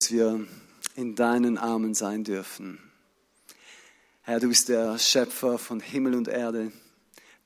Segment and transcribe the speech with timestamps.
[0.00, 0.46] dass wir
[0.96, 2.78] in deinen Armen sein dürfen.
[4.22, 6.72] Herr, du bist der Schöpfer von Himmel und Erde,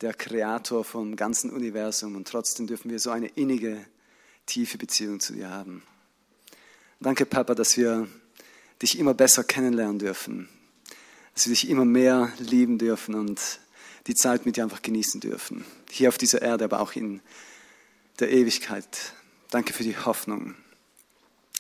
[0.01, 3.85] der Kreator vom ganzen Universum und trotzdem dürfen wir so eine innige,
[4.47, 5.83] tiefe Beziehung zu dir haben.
[7.01, 8.07] Danke, Papa, dass wir
[8.81, 10.49] dich immer besser kennenlernen dürfen,
[11.35, 13.41] dass wir dich immer mehr lieben dürfen und
[14.07, 15.65] die Zeit mit dir einfach genießen dürfen.
[15.91, 17.21] Hier auf dieser Erde, aber auch in
[18.21, 18.87] der Ewigkeit.
[19.51, 20.55] Danke für die Hoffnung,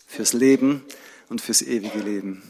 [0.07, 0.83] fürs Leben
[1.29, 2.43] und fürs ewige Leben.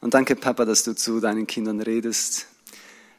[0.00, 2.46] Und danke, Papa, dass du zu deinen Kindern redest.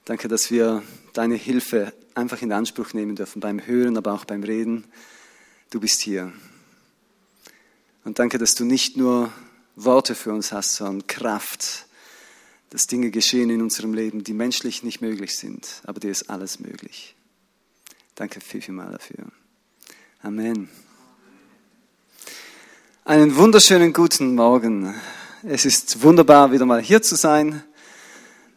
[0.05, 4.44] Danke, dass wir deine Hilfe einfach in Anspruch nehmen dürfen, beim Hören, aber auch beim
[4.44, 4.84] Reden.
[5.70, 6.34] Du bist hier.
[8.04, 9.32] Und danke, dass du nicht nur
[9.76, 11.88] Worte für uns hast, sondern Kraft,
[12.70, 16.60] dass Dinge geschehen in unserem Leben, die menschlich nicht möglich sind, aber dir ist alles
[16.60, 17.16] möglich.
[18.16, 19.26] Danke viel, viel mal dafür.
[20.21, 20.70] Amen.
[23.05, 24.95] Einen wunderschönen guten Morgen.
[25.45, 27.62] Es ist wunderbar, wieder mal hier zu sein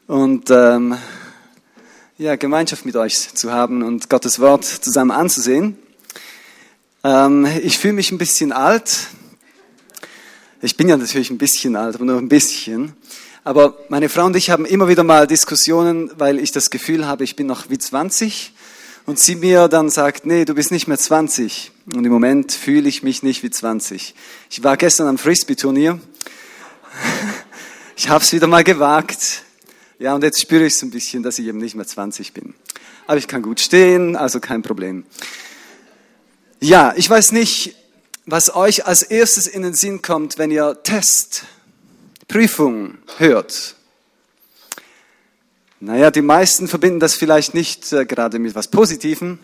[0.06, 0.96] und ähm,
[2.16, 5.76] ja, Gemeinschaft mit euch zu haben und Gottes Wort zusammen anzusehen.
[7.02, 9.08] Ähm, ich fühle mich ein bisschen alt.
[10.62, 12.92] Ich bin ja natürlich ein bisschen alt, aber nur ein bisschen.
[13.42, 17.24] Aber meine Frau und ich haben immer wieder mal Diskussionen, weil ich das Gefühl habe,
[17.24, 18.52] ich bin noch wie 20
[19.06, 21.70] und sie mir dann sagt, nee, du bist nicht mehr 20.
[21.94, 24.14] Und im Moment fühle ich mich nicht wie 20.
[24.50, 26.00] Ich war gestern am Frisbee-Turnier.
[27.96, 29.44] Ich habe es wieder mal gewagt.
[29.98, 32.54] Ja, und jetzt spüre ich es ein bisschen, dass ich eben nicht mehr 20 bin.
[33.06, 35.04] Aber ich kann gut stehen, also kein Problem.
[36.60, 37.76] Ja, ich weiß nicht,
[38.26, 41.44] was euch als erstes in den Sinn kommt, wenn ihr Test,
[42.26, 43.76] Prüfung hört.
[45.80, 49.38] Naja, die meisten verbinden das vielleicht nicht äh, gerade mit was Positivem,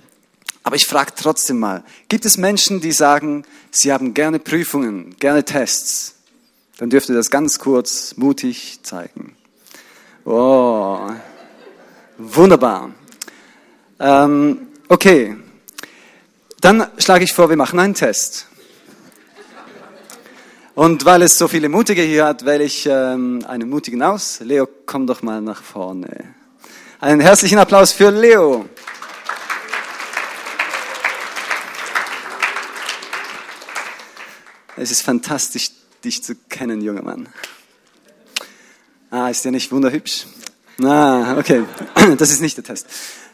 [0.62, 5.44] aber ich frage trotzdem mal, gibt es Menschen, die sagen, sie haben gerne Prüfungen, gerne
[5.44, 6.14] Tests?
[6.78, 9.36] Dann dürft ihr das ganz kurz mutig zeigen.
[10.24, 11.10] Oh,
[12.16, 12.92] wunderbar.
[13.98, 15.36] Ähm, okay,
[16.60, 18.46] dann schlage ich vor, wir machen einen Test.
[20.74, 24.40] Und weil es so viele Mutige hier hat, wähle ich ähm, einen Mutigen aus.
[24.40, 26.34] Leo, komm doch mal nach vorne.
[26.98, 28.66] Einen herzlichen Applaus für Leo.
[34.74, 35.72] Es ist fantastisch,
[36.02, 37.28] dich zu kennen, junger Mann.
[39.10, 40.26] Ah, ist der nicht wunderhübsch?
[40.82, 41.64] Ah, okay.
[42.16, 42.86] Das ist nicht der Test.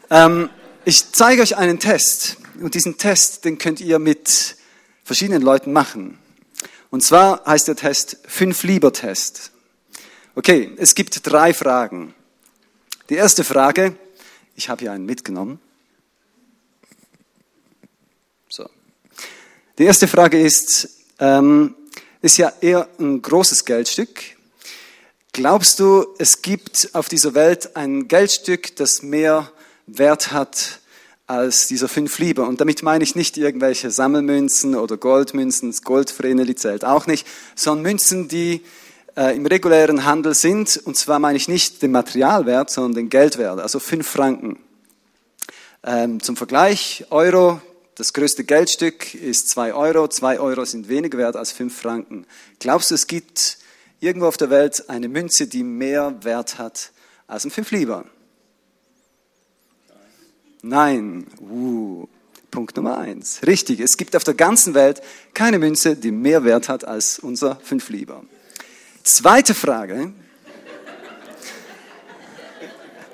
[0.09, 0.49] Ähm,
[0.83, 2.35] ich zeige euch einen Test.
[2.59, 4.57] Und diesen Test, den könnt ihr mit
[5.05, 6.19] verschiedenen Leuten machen.
[6.91, 9.51] Und zwar heißt der Test Fünf-Lieber-Test.
[10.35, 12.15] Okay, es gibt drei Fragen.
[13.09, 13.95] Die erste Frage,
[14.55, 15.59] ich habe hier einen mitgenommen.
[18.47, 18.69] So.
[19.77, 20.89] Die erste Frage ist,
[21.19, 21.75] ähm,
[22.21, 24.21] ist ja eher ein großes Geldstück.
[25.31, 29.51] Glaubst du, es gibt auf dieser Welt ein Geldstück, das mehr
[29.85, 30.78] Wert hat
[31.29, 32.47] als dieser fünf Lieber.
[32.47, 37.83] Und damit meine ich nicht irgendwelche Sammelmünzen oder Goldmünzen, das Goldvreneli zählt auch nicht, sondern
[37.83, 38.63] Münzen, die
[39.15, 40.77] äh, im regulären Handel sind.
[40.83, 44.57] Und zwar meine ich nicht den Materialwert, sondern den Geldwert, also fünf Franken.
[45.83, 47.61] Ähm, zum Vergleich, Euro,
[47.93, 50.07] das größte Geldstück ist zwei Euro.
[50.07, 52.25] Zwei Euro sind weniger wert als fünf Franken.
[52.57, 53.59] Glaubst du, es gibt
[53.99, 56.91] irgendwo auf der Welt eine Münze, die mehr Wert hat
[57.27, 58.05] als ein fünf Lieber?
[60.61, 61.27] Nein.
[61.39, 62.07] Uh,
[62.51, 63.41] Punkt Nummer eins.
[63.45, 65.01] Richtig, es gibt auf der ganzen Welt
[65.33, 68.23] keine Münze, die mehr Wert hat als unser Fünflieber.
[69.03, 70.13] Zweite Frage.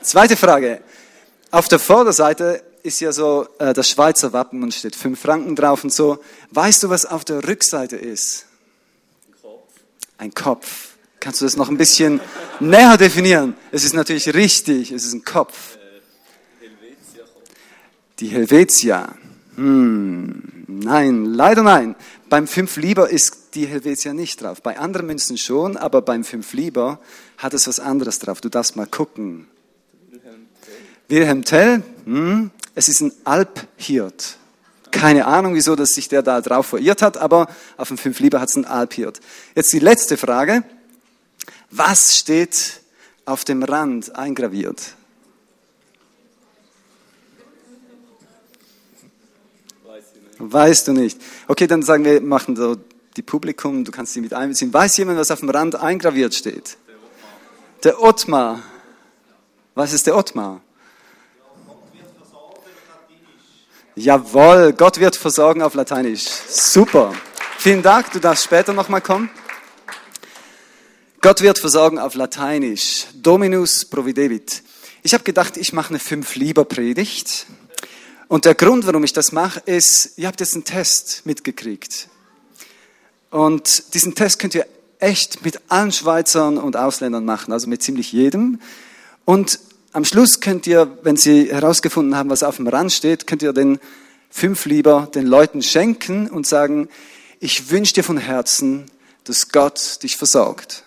[0.01, 0.81] Zweite Frage.
[1.51, 5.83] Auf der Vorderseite ist ja so äh, das Schweizer Wappen und steht fünf Franken drauf
[5.83, 6.19] und so.
[6.51, 8.45] Weißt du, was auf der Rückseite ist?
[9.27, 9.73] Ein Kopf.
[10.17, 10.89] Ein Kopf.
[11.19, 12.21] Kannst du das noch ein bisschen
[12.59, 13.55] näher definieren?
[13.71, 15.74] Es ist natürlich richtig, es ist ein Kopf.
[18.19, 19.13] Die Helvetia.
[19.55, 21.95] Hm, nein, leider nein.
[22.29, 24.61] Beim Fünf Lieber ist die Helvetia nicht drauf.
[24.61, 26.99] Bei anderen Münzen schon, aber beim Fünf Lieber
[27.37, 28.39] hat es was anderes drauf.
[28.39, 29.47] Du darfst mal gucken.
[31.09, 34.37] Wilhelm Tell, hm, es ist ein Alphirt.
[34.91, 38.39] Keine Ahnung, wieso dass sich der da drauf verirrt hat, aber auf dem Fünf Lieber
[38.39, 39.19] hat es einen Alphirt.
[39.55, 40.63] Jetzt die letzte Frage.
[41.69, 42.79] Was steht
[43.25, 44.95] auf dem Rand eingraviert?
[50.37, 51.19] Weißt du nicht.
[51.47, 52.75] Okay, dann sagen wir, machen so
[53.15, 54.73] die Publikum, du kannst sie mit einbeziehen.
[54.73, 56.77] Weiß jemand, was auf dem Rand eingraviert steht?
[57.83, 58.61] Der Ottmar.
[59.73, 60.61] Was ist der Ottmar?
[63.95, 66.25] Jawohl, Gott wird versorgen auf Lateinisch.
[66.49, 67.13] Super.
[67.57, 69.29] Vielen Dank, du darfst später nochmal kommen.
[71.21, 73.05] Gott wird versorgen auf Lateinisch.
[73.13, 74.63] Dominus providevit.
[75.01, 77.45] Ich habe gedacht, ich mache eine Fünf-Lieber-Predigt.
[78.27, 82.09] Und der Grund, warum ich das mache, ist, ihr habt jetzt einen Test mitgekriegt.
[83.29, 84.65] Und diesen Test könnt ihr
[84.99, 88.59] echt mit allen Schweizern und Ausländern machen, also mit ziemlich jedem.
[89.25, 89.59] Und
[89.91, 93.53] am Schluss könnt ihr, wenn Sie herausgefunden haben, was auf dem Rand steht, könnt ihr
[93.53, 93.79] den
[94.29, 96.89] fünf lieber den Leuten schenken und sagen,
[97.39, 98.85] ich wünsche dir von Herzen,
[99.23, 100.83] dass Gott dich versorgt.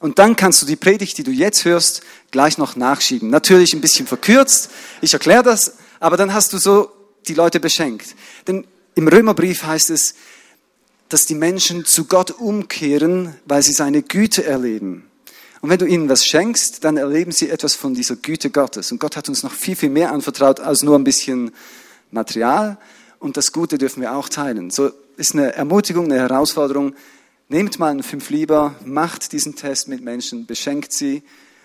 [0.00, 3.30] Und dann kannst du die Predigt, die du jetzt hörst, gleich noch nachschieben.
[3.30, 6.90] Natürlich ein bisschen verkürzt, ich erkläre das, aber dann hast du so
[7.28, 8.14] die Leute beschenkt.
[8.46, 10.14] Denn im Römerbrief heißt es,
[11.08, 15.08] dass die Menschen zu Gott umkehren, weil sie seine Güte erleben.
[15.60, 18.92] Und wenn du ihnen was schenkst, dann erleben sie etwas von dieser Güte Gottes.
[18.92, 21.52] Und Gott hat uns noch viel, viel mehr anvertraut als nur ein bisschen
[22.10, 22.76] Material.
[23.18, 24.70] Und das Gute dürfen wir auch teilen.
[24.70, 26.94] So ist eine Ermutigung, eine Herausforderung.
[27.48, 31.22] Nehmt mal einen Fünf lieber, macht diesen Test mit Menschen, beschenkt sie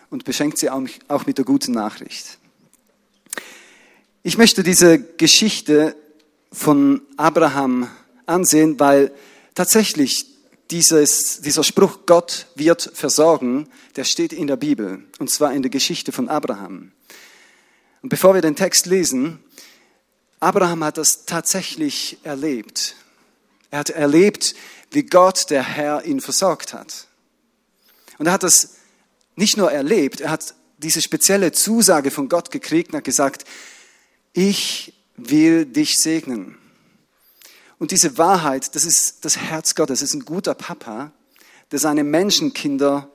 [0.09, 2.38] und beschenkt sie auch mit der guten Nachricht.
[4.21, 5.95] Ich möchte diese Geschichte
[6.51, 7.89] von Abraham
[8.25, 9.13] ansehen, weil
[9.55, 10.25] tatsächlich
[10.71, 15.71] dieses, dieser Spruch, Gott wird versorgen, der steht in der Bibel, und zwar in der
[15.71, 16.91] Geschichte von Abraham.
[18.01, 19.39] Und bevor wir den Text lesen,
[20.41, 22.95] Abraham hat das tatsächlich erlebt.
[23.71, 24.53] Er hat erlebt,
[24.91, 27.07] wie Gott, der Herr, ihn versorgt hat.
[28.17, 28.75] Und er hat das
[29.37, 33.45] nicht nur erlebt, er hat diese spezielle Zusage von Gott gekriegt und hat gesagt,
[34.33, 36.57] ich will dich segnen.
[37.77, 41.11] Und diese Wahrheit, das ist das Herz Gottes, das ist ein guter Papa,
[41.71, 43.09] der seine Menschenkinder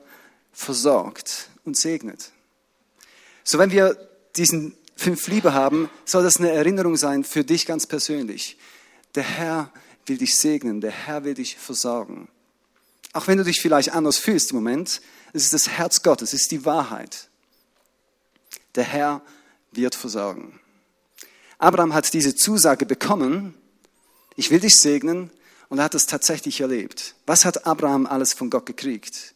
[0.51, 2.31] versorgt und segnet.
[3.43, 3.95] So wenn wir
[4.35, 8.57] diesen fünf Liebe haben, soll das eine Erinnerung sein für dich ganz persönlich.
[9.13, 9.71] Der Herr
[10.05, 12.27] will dich segnen, der Herr will dich versorgen.
[13.13, 15.01] Auch wenn du dich vielleicht anders fühlst im Moment,
[15.33, 17.29] es ist das Herz Gottes, es ist die Wahrheit.
[18.75, 19.21] Der Herr
[19.71, 20.59] wird versorgen.
[21.57, 23.55] Abraham hat diese Zusage bekommen
[24.35, 25.31] ich will dich segnen.
[25.67, 27.15] Und er hat es tatsächlich erlebt.
[27.25, 29.33] Was hat Abraham alles von Gott gekriegt?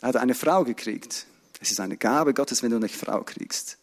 [0.00, 1.26] Er hat eine Frau gekriegt.
[1.60, 3.76] Es ist eine Gabe Gottes, wenn du eine Frau kriegst.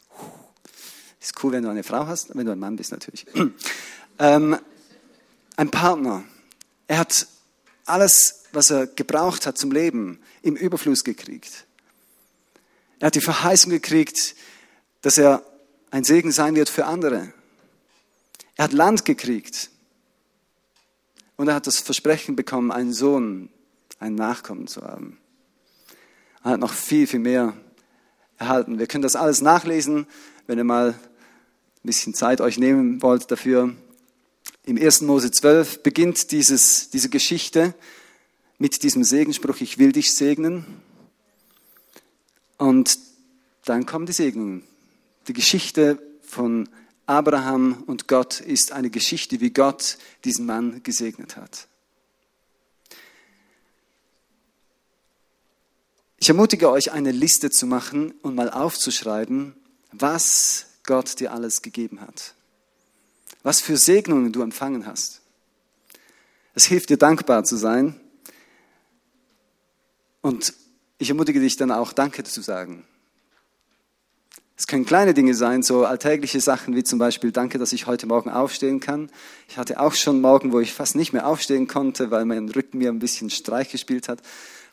[1.22, 3.28] Ist cool, wenn du eine Frau hast, wenn du ein Mann bist natürlich.
[4.19, 4.57] ähm,
[5.57, 6.24] ein Partner.
[6.88, 7.28] Er hat
[7.86, 11.66] alles, was er gebraucht hat zum Leben, im Überfluss gekriegt.
[13.00, 14.36] Er hat die Verheißung gekriegt,
[15.01, 15.44] dass er
[15.91, 17.33] ein Segen sein wird für andere.
[18.56, 19.69] Er hat Land gekriegt.
[21.36, 23.50] Und er hat das Versprechen bekommen, einen Sohn,
[24.00, 25.18] einen Nachkommen zu haben.
[26.44, 27.53] Er hat noch viel, viel mehr
[28.38, 28.80] erhalten.
[28.80, 30.07] Wir können das alles nachlesen,
[30.47, 30.97] wenn ihr mal ein
[31.83, 33.74] bisschen Zeit euch nehmen wollt dafür.
[34.65, 35.01] Im 1.
[35.01, 37.74] Mose 12 beginnt dieses, diese Geschichte
[38.57, 40.65] mit diesem Segenspruch, ich will dich segnen.
[42.57, 43.00] Und
[43.63, 44.63] dann kommen die Segnungen.
[45.29, 46.67] Die Geschichte von
[47.05, 51.67] Abraham und Gott ist eine Geschichte, wie Gott diesen Mann gesegnet hat.
[56.17, 59.55] Ich ermutige euch, eine Liste zu machen und mal aufzuschreiben,
[59.91, 62.33] was Gott dir alles gegeben hat.
[63.43, 65.21] Was für Segnungen du empfangen hast.
[66.55, 68.01] Es hilft dir dankbar zu sein.
[70.21, 70.55] Und
[70.98, 72.88] ich ermutige dich dann auch, Danke zu sagen.
[74.60, 78.08] Es können kleine Dinge sein, so alltägliche Sachen wie zum Beispiel, danke, dass ich heute
[78.08, 79.10] Morgen aufstehen kann.
[79.48, 82.80] Ich hatte auch schon Morgen, wo ich fast nicht mehr aufstehen konnte, weil mein Rücken
[82.80, 84.22] mir ein bisschen Streich gespielt hat.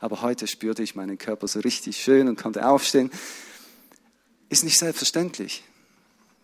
[0.00, 3.12] Aber heute spürte ich meinen Körper so richtig schön und konnte aufstehen.
[4.48, 5.62] Ist nicht selbstverständlich,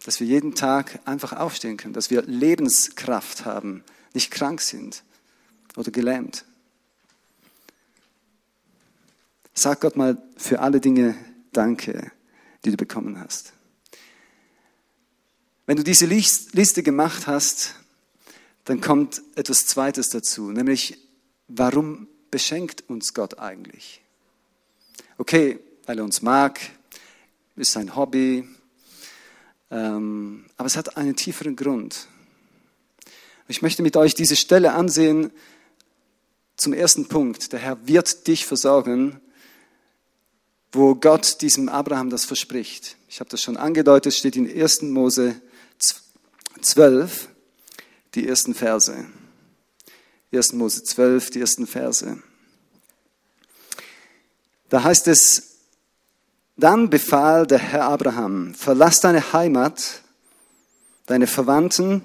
[0.05, 3.83] dass wir jeden Tag einfach aufstehen können, dass wir Lebenskraft haben,
[4.15, 5.03] nicht krank sind
[5.77, 6.45] oder gelähmt.
[9.53, 11.17] Sag Gott mal für alle Dinge
[11.51, 12.13] Danke
[12.65, 13.53] die du bekommen hast.
[15.67, 17.77] Wenn du diese Liste gemacht hast,
[18.65, 20.99] dann kommt etwas Zweites dazu, nämlich
[21.49, 24.01] warum beschenkt uns Gott eigentlich?
[25.19, 26.61] Okay, weil er uns mag,
[27.57, 28.49] ist sein Hobby,
[29.71, 32.09] ähm, aber es hat einen tieferen Grund.
[33.49, 35.31] Ich möchte mit euch diese Stelle ansehen
[36.57, 37.53] zum ersten Punkt.
[37.53, 39.21] Der Herr wird dich versorgen,
[40.73, 42.97] wo Gott diesem Abraham das verspricht.
[43.09, 44.83] Ich habe das schon angedeutet, steht in 1.
[44.83, 45.41] Mose
[46.61, 47.29] 12,
[48.15, 49.07] die ersten Verse.
[50.33, 50.53] 1.
[50.55, 52.19] Mose 12, die ersten Verse.
[54.71, 55.59] Da heißt es,
[56.57, 60.01] dann befahl der Herr Abraham, verlass deine Heimat,
[61.07, 62.03] deine Verwandten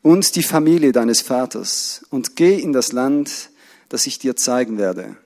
[0.00, 3.50] und die Familie deines Vaters und geh in das Land,
[3.88, 5.16] das ich dir zeigen werde.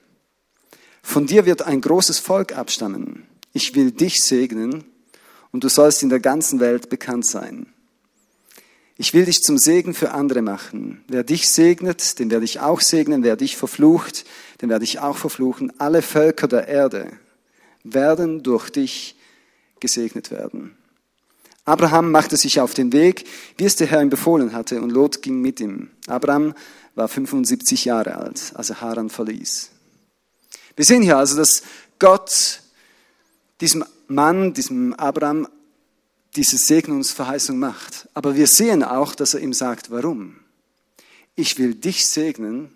[1.06, 3.22] Von dir wird ein großes Volk abstammen.
[3.52, 4.84] Ich will dich segnen
[5.52, 7.68] und du sollst in der ganzen Welt bekannt sein.
[8.98, 11.04] Ich will dich zum Segen für andere machen.
[11.06, 13.22] Wer dich segnet, den werde ich auch segnen.
[13.22, 14.24] Wer dich verflucht,
[14.60, 15.72] den werde ich auch verfluchen.
[15.78, 17.12] Alle Völker der Erde
[17.84, 19.16] werden durch dich
[19.78, 20.76] gesegnet werden.
[21.64, 23.24] Abraham machte sich auf den Weg,
[23.56, 25.88] wie es der Herr ihm befohlen hatte, und Lot ging mit ihm.
[26.08, 26.52] Abraham
[26.96, 29.70] war 75 Jahre alt, als er Haran verließ.
[30.76, 31.62] Wir sehen hier also, dass
[31.98, 32.60] Gott
[33.60, 35.48] diesem Mann, diesem Abraham,
[36.36, 38.08] diese Segnungsverheißung macht.
[38.12, 40.36] Aber wir sehen auch, dass er ihm sagt, warum?
[41.34, 42.74] Ich will dich segnen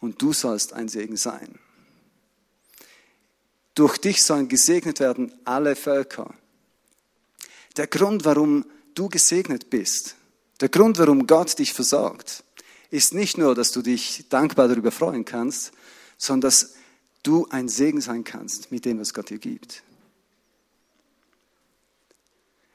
[0.00, 1.58] und du sollst ein Segen sein.
[3.74, 6.32] Durch dich sollen gesegnet werden alle Völker.
[7.76, 10.16] Der Grund, warum du gesegnet bist,
[10.60, 12.44] der Grund, warum Gott dich versorgt,
[12.90, 15.72] ist nicht nur, dass du dich dankbar darüber freuen kannst,
[16.20, 16.74] sondern dass
[17.22, 19.82] du ein Segen sein kannst mit dem, was Gott dir gibt.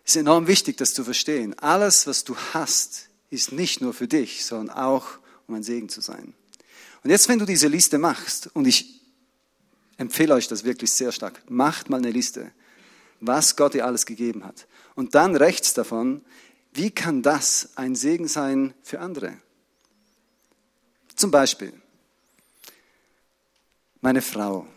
[0.03, 1.57] Es ist enorm wichtig, das zu verstehen.
[1.59, 6.01] Alles, was du hast, ist nicht nur für dich, sondern auch, um ein Segen zu
[6.01, 6.33] sein.
[7.03, 8.99] Und jetzt, wenn du diese Liste machst, und ich
[9.97, 12.51] empfehle euch das wirklich sehr stark, macht mal eine Liste,
[13.19, 14.67] was Gott dir alles gegeben hat.
[14.95, 16.25] Und dann rechts davon,
[16.73, 19.37] wie kann das ein Segen sein für andere?
[21.15, 21.73] Zum Beispiel,
[24.05, 24.67] meine Frau.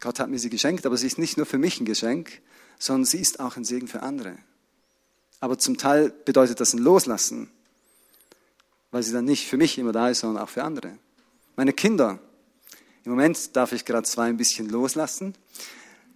[0.00, 2.42] Gott hat mir sie geschenkt, aber sie ist nicht nur für mich ein Geschenk,
[2.78, 4.36] sondern sie ist auch ein Segen für andere.
[5.40, 7.48] Aber zum Teil bedeutet das ein Loslassen,
[8.90, 10.98] weil sie dann nicht für mich immer da ist, sondern auch für andere.
[11.56, 12.18] Meine Kinder.
[13.04, 15.34] Im Moment darf ich gerade zwei ein bisschen loslassen.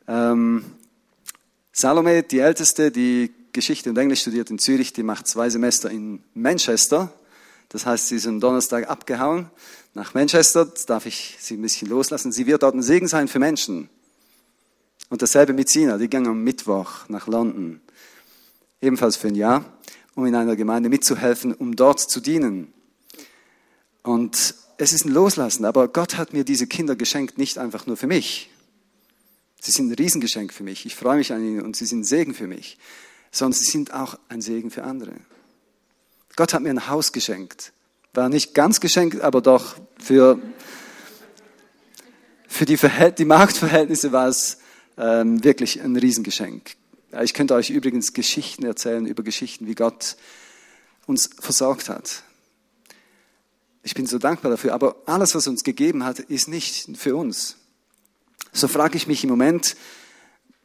[0.07, 0.67] Ähm,
[1.73, 6.23] Salome, die Älteste, die Geschichte und Englisch studiert in Zürich, die macht zwei Semester in
[6.35, 7.11] Manchester.
[7.69, 9.51] Das heißt, sie ist am Donnerstag abgehauen
[9.95, 10.67] nach Manchester.
[10.67, 12.33] Jetzt darf ich sie ein bisschen loslassen.
[12.33, 13.91] Sie wird dort ein Segen sein für Menschen.
[15.11, 17.81] Und dasselbe mit Sina, die ging am Mittwoch nach London,
[18.81, 19.65] ebenfalls für ein Jahr,
[20.15, 22.73] um in einer Gemeinde mitzuhelfen, um dort zu dienen.
[24.03, 27.97] Und es ist ein Loslassen, aber Gott hat mir diese Kinder geschenkt, nicht einfach nur
[27.97, 28.51] für mich.
[29.61, 30.87] Sie sind ein Riesengeschenk für mich.
[30.87, 32.79] Ich freue mich an ihnen und sie sind ein Segen für mich.
[33.33, 35.15] Sondern sie sind auch ein Segen für andere.
[36.39, 37.73] Gott hat mir ein Haus geschenkt.
[38.15, 40.39] War nicht ganz geschenkt, aber doch für,
[42.47, 42.79] für die,
[43.19, 44.59] die Marktverhältnisse war es
[44.97, 46.77] ähm, wirklich ein Riesengeschenk.
[47.23, 50.15] Ich könnte euch übrigens Geschichten erzählen über Geschichten, wie Gott
[51.09, 52.23] uns versorgt hat.
[53.83, 57.57] Ich bin so dankbar dafür, aber alles, was uns gegeben hat, ist nicht für uns.
[58.53, 59.75] So frage ich mich im Moment,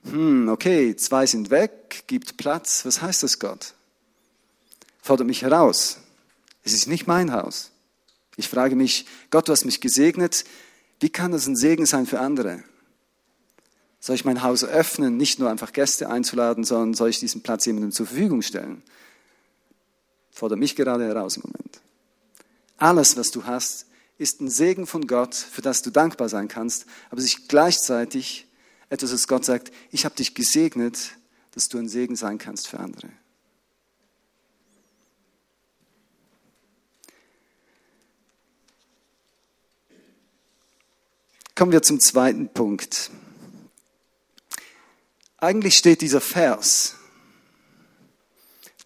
[0.04, 3.74] hm, okay, zwei sind weg, gibt Platz, was heißt das Gott?
[5.04, 5.98] Fordert mich heraus.
[6.64, 7.72] Es ist nicht mein Haus.
[8.38, 10.46] Ich frage mich, Gott, du hast mich gesegnet,
[11.02, 12.64] wie kann das ein Segen sein für andere?
[14.00, 17.66] Soll ich mein Haus öffnen, nicht nur einfach Gäste einzuladen, sondern soll ich diesen Platz
[17.66, 18.82] jemandem zur Verfügung stellen?
[20.32, 21.82] Fordert mich gerade heraus im Moment.
[22.78, 26.86] Alles, was du hast, ist ein Segen von Gott, für das du dankbar sein kannst,
[27.10, 28.48] aber sich gleichzeitig
[28.88, 31.18] etwas, was Gott sagt, ich habe dich gesegnet,
[31.52, 33.10] dass du ein Segen sein kannst für andere.
[41.56, 43.12] Kommen wir zum zweiten Punkt.
[45.38, 46.96] Eigentlich steht dieser Vers,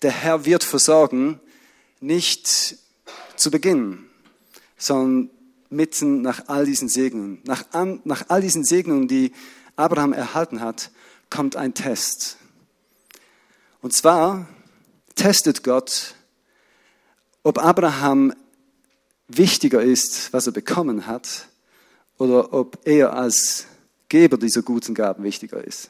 [0.01, 1.39] der Herr wird versorgen,
[2.01, 2.77] nicht
[3.37, 4.09] zu Beginn,
[4.77, 5.29] sondern
[5.69, 7.41] mitten nach all diesen Segnungen.
[7.45, 7.63] Nach,
[8.03, 9.31] nach all diesen Segnungen, die
[9.77, 10.91] Abraham erhalten hat,
[11.29, 12.37] kommt ein Test.
[13.81, 14.45] Und zwar
[15.15, 16.15] testet Gott,
[17.43, 18.33] ob Abraham
[19.29, 21.47] wichtiger ist, was er bekommen hat,
[22.17, 23.65] oder ob er als
[24.09, 25.89] Geber dieser guten Gaben wichtiger ist.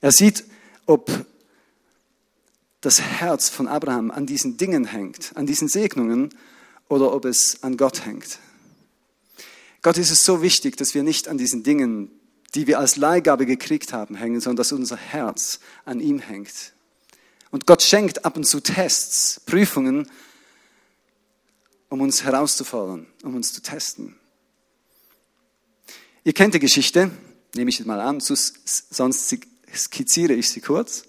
[0.00, 0.44] Er sieht,
[0.86, 1.10] ob
[2.80, 6.30] das Herz von Abraham an diesen Dingen hängt, an diesen Segnungen,
[6.88, 8.38] oder ob es an Gott hängt.
[9.82, 12.10] Gott ist es so wichtig, dass wir nicht an diesen Dingen,
[12.54, 16.72] die wir als Leihgabe gekriegt haben, hängen, sondern dass unser Herz an ihm hängt.
[17.50, 20.08] Und Gott schenkt ab und zu Tests, Prüfungen,
[21.88, 24.16] um uns herauszufordern, um uns zu testen.
[26.26, 27.12] Ihr kennt die Geschichte,
[27.54, 29.38] nehme ich mal an, sonst
[29.72, 31.04] skizziere ich sie kurz.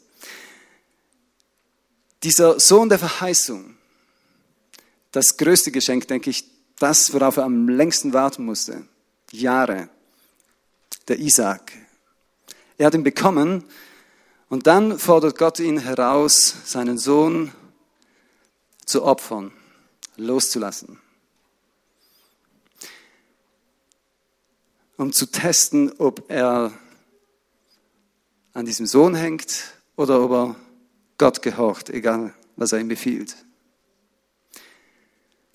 [2.22, 3.78] Dieser Sohn der Verheißung,
[5.12, 6.44] das größte Geschenk, denke ich,
[6.78, 8.88] das, worauf er am längsten warten musste,
[9.32, 9.90] Jahre,
[11.08, 11.72] der Isaac.
[12.78, 13.64] Er hat ihn bekommen
[14.50, 17.52] und dann fordert Gott ihn heraus, seinen Sohn
[18.86, 19.52] zu opfern,
[20.16, 21.00] loszulassen.
[24.98, 26.74] Um zu testen, ob er
[28.54, 30.56] an diesem Sohn hängt oder ob er
[31.18, 33.36] Gott gehorcht, egal was er ihm befiehlt.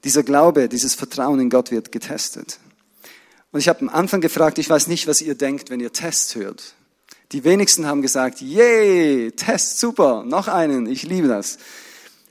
[0.04, 2.58] Dieser Glaube, dieses Vertrauen in Gott wird getestet.
[3.50, 6.34] Und ich habe am Anfang gefragt, ich weiß nicht, was ihr denkt, wenn ihr Tests
[6.34, 6.74] hört.
[7.32, 11.58] Die wenigsten haben gesagt, yay, Test, super, noch einen, ich liebe das.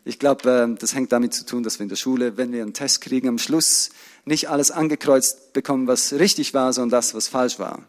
[0.04, 2.62] Ich glaube, äh, das hängt damit zu tun, dass wir in der Schule, wenn wir
[2.64, 3.92] einen Test kriegen, am Schluss
[4.26, 7.84] nicht alles angekreuzt bekommen, was richtig war, sondern das, was falsch war.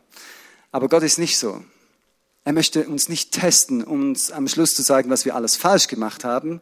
[0.71, 1.63] Aber Gott ist nicht so.
[2.45, 5.87] Er möchte uns nicht testen, um uns am Schluss zu sagen, was wir alles falsch
[5.87, 6.61] gemacht haben,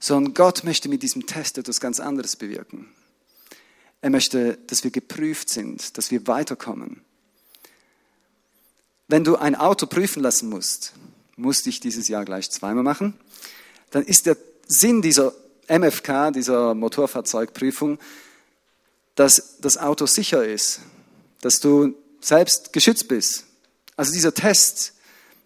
[0.00, 2.88] sondern Gott möchte mit diesem Test etwas ganz anderes bewirken.
[4.00, 7.00] Er möchte, dass wir geprüft sind, dass wir weiterkommen.
[9.08, 10.92] Wenn du ein Auto prüfen lassen musst,
[11.36, 13.14] musste ich dieses Jahr gleich zweimal machen,
[13.90, 14.36] dann ist der
[14.66, 15.32] Sinn dieser
[15.68, 17.98] MFK, dieser Motorfahrzeugprüfung,
[19.18, 20.78] dass das Auto sicher ist,
[21.40, 23.46] dass du selbst geschützt bist.
[23.96, 24.92] Also dieser Test,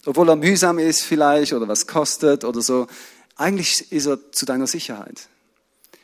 [0.04, 2.86] obwohl er mühsam ist vielleicht oder was kostet oder so,
[3.34, 5.26] eigentlich ist er zu deiner Sicherheit.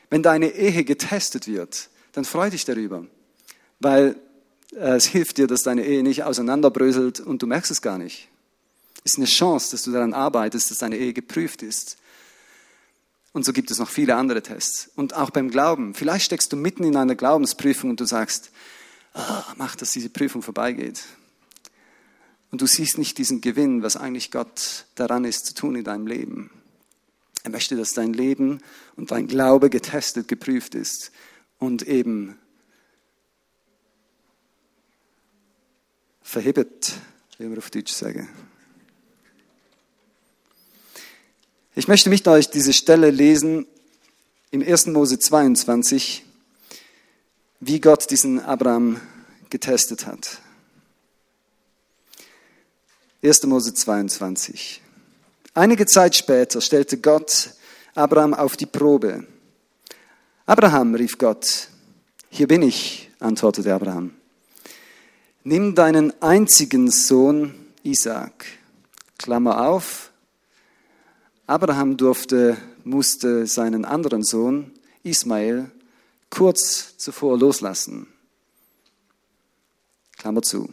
[0.09, 3.05] Wenn deine Ehe getestet wird, dann freu dich darüber,
[3.81, 4.17] weil
[4.73, 8.29] äh, es hilft dir, dass deine Ehe nicht auseinanderbröselt und du merkst es gar nicht.
[9.05, 11.99] Es ist eine Chance, dass du daran arbeitest, dass deine Ehe geprüft ist.
[13.33, 14.91] Und so gibt es noch viele andere Tests.
[14.97, 15.95] Und auch beim Glauben.
[15.95, 18.51] Vielleicht steckst du mitten in einer Glaubensprüfung und du sagst,
[19.15, 21.05] oh, mach, dass diese Prüfung vorbeigeht.
[22.51, 26.07] Und du siehst nicht diesen Gewinn, was eigentlich Gott daran ist zu tun in deinem
[26.07, 26.51] Leben.
[27.45, 28.61] Er möchte, dass dein Leben
[28.97, 31.13] und dein Glaube getestet, geprüft ist
[31.59, 32.39] und eben
[36.23, 36.95] verhebt,
[37.39, 38.29] wie wir auf Deutsch sagen.
[41.79, 43.65] Ich möchte mit euch diese Stelle lesen
[44.51, 44.87] im 1.
[44.87, 46.25] Mose 22,
[47.61, 49.01] wie Gott diesen Abraham
[49.49, 50.41] getestet hat.
[53.23, 53.45] 1.
[53.45, 54.83] Mose 22.
[55.55, 57.51] Einige Zeit später stellte Gott
[57.95, 59.25] Abraham auf die Probe.
[60.47, 61.69] Abraham, rief Gott.
[62.29, 64.17] Hier bin ich, antwortete Abraham.
[65.45, 68.47] Nimm deinen einzigen Sohn Isaac.
[69.17, 70.08] Klammer auf.
[71.49, 74.71] Abraham durfte, musste seinen anderen Sohn
[75.03, 75.73] Ismael
[76.31, 78.07] kurz zuvor loslassen.
[80.17, 80.73] Klammer zu.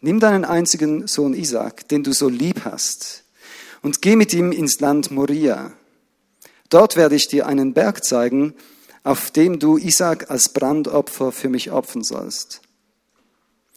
[0.00, 3.22] Nimm deinen einzigen Sohn Isaac, den du so lieb hast,
[3.82, 5.72] und geh mit ihm ins Land Moria
[6.74, 8.54] Dort werde ich dir einen Berg zeigen,
[9.04, 12.62] auf dem du Isaac als Brandopfer für mich opfern sollst.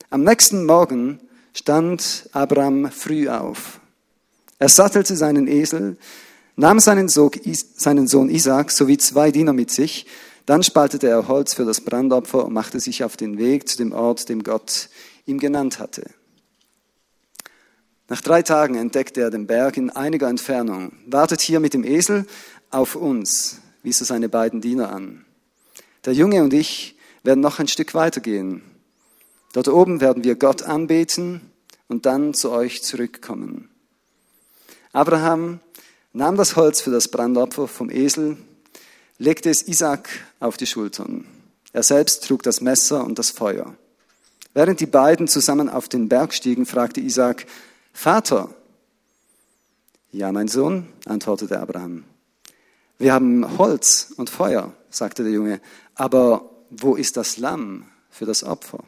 [0.09, 1.19] Am nächsten Morgen
[1.53, 3.79] stand Abraham früh auf.
[4.59, 5.97] Er sattelte seinen Esel,
[6.55, 10.07] nahm seinen Sohn Isaac sowie zwei Diener mit sich,
[10.47, 13.91] dann spaltete er Holz für das Brandopfer und machte sich auf den Weg zu dem
[13.91, 14.89] Ort, dem Gott
[15.25, 16.09] ihm genannt hatte.
[18.07, 22.25] Nach drei Tagen entdeckte er den Berg in einiger Entfernung, wartet hier mit dem Esel,
[22.71, 25.25] auf uns, wies er seine beiden Diener an.
[26.05, 28.61] Der Junge und ich werden noch ein Stück weitergehen.
[29.51, 31.41] Dort oben werden wir Gott anbeten
[31.89, 33.69] und dann zu euch zurückkommen.
[34.97, 35.59] Abraham
[36.11, 38.35] nahm das Holz für das Brandopfer vom Esel,
[39.19, 41.27] legte es Isaac auf die Schultern.
[41.71, 43.75] Er selbst trug das Messer und das Feuer.
[44.55, 47.45] Während die beiden zusammen auf den Berg stiegen, fragte Isaac,
[47.93, 48.49] Vater.
[50.11, 52.03] Ja, mein Sohn, antwortete Abraham.
[52.97, 55.61] Wir haben Holz und Feuer, sagte der Junge,
[55.93, 58.83] aber wo ist das Lamm für das Opfer?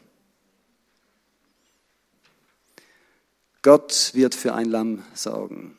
[3.62, 5.76] Gott wird für ein Lamm sorgen.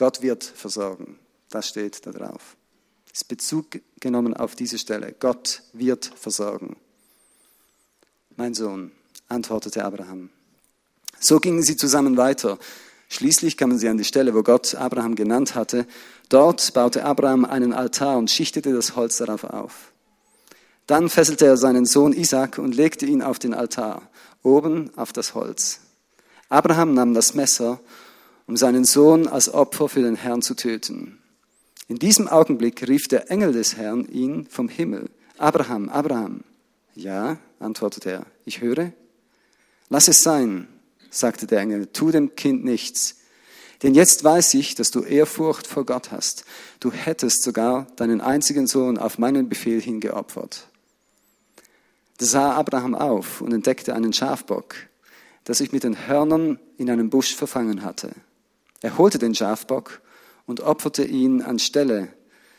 [0.00, 1.18] Gott wird versorgen.
[1.50, 2.56] Das steht da drauf.
[3.12, 3.66] Ist Bezug
[4.00, 5.14] genommen auf diese Stelle.
[5.20, 6.78] Gott wird versorgen.
[8.34, 8.92] Mein Sohn,
[9.28, 10.30] antwortete Abraham.
[11.18, 12.58] So gingen sie zusammen weiter.
[13.10, 15.86] Schließlich kamen sie an die Stelle, wo Gott Abraham genannt hatte.
[16.30, 19.92] Dort baute Abraham einen Altar und schichtete das Holz darauf auf.
[20.86, 24.08] Dann fesselte er seinen Sohn Isaac und legte ihn auf den Altar,
[24.42, 25.80] oben auf das Holz.
[26.48, 27.80] Abraham nahm das Messer,
[28.50, 31.20] um seinen Sohn als Opfer für den Herrn zu töten.
[31.86, 35.08] In diesem Augenblick rief der Engel des Herrn ihn vom Himmel.
[35.38, 36.40] Abraham, Abraham.
[36.96, 38.92] Ja, antwortete er, ich höre.
[39.88, 40.66] Lass es sein,
[41.10, 43.18] sagte der Engel, tu dem Kind nichts.
[43.84, 46.44] Denn jetzt weiß ich, dass du Ehrfurcht vor Gott hast.
[46.80, 50.66] Du hättest sogar deinen einzigen Sohn auf meinen Befehl hingeopfert.
[52.18, 54.74] Da sah Abraham auf und entdeckte einen Schafbock,
[55.46, 58.10] der sich mit den Hörnern in einem Busch verfangen hatte.
[58.82, 60.00] Er holte den Schafbock
[60.46, 62.08] und opferte ihn anstelle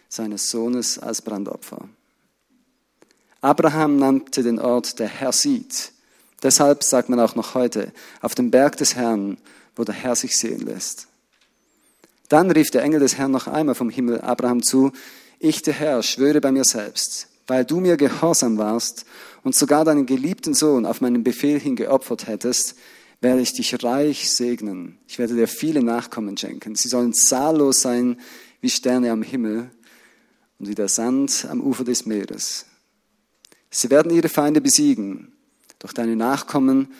[0.08, 1.90] seines Sohnes als Brandopfer.
[3.42, 5.94] Abraham nannte den Ort, der Herr sieht.
[6.44, 9.38] Deshalb sagt man auch noch heute, auf dem Berg des Herrn,
[9.76, 11.08] wo der Herr sich sehen lässt.
[12.30, 14.92] Dann rief der Engel des Herrn noch einmal vom Himmel Abraham zu,
[15.40, 19.06] ich, der Herr, schwöre bei mir selbst, weil du mir gehorsam warst
[19.44, 22.76] und sogar deinen geliebten Sohn auf meinen Befehl hin geopfert hättest,
[23.22, 24.98] werde ich dich reich segnen.
[25.08, 26.76] Ich werde dir viele Nachkommen schenken.
[26.76, 28.20] Sie sollen zahllos sein
[28.60, 29.70] wie Sterne am Himmel
[30.60, 32.66] und wie der Sand am Ufer des Meeres.
[33.70, 35.34] Sie werden ihre Feinde besiegen.
[35.80, 36.94] Durch deine Nachkommen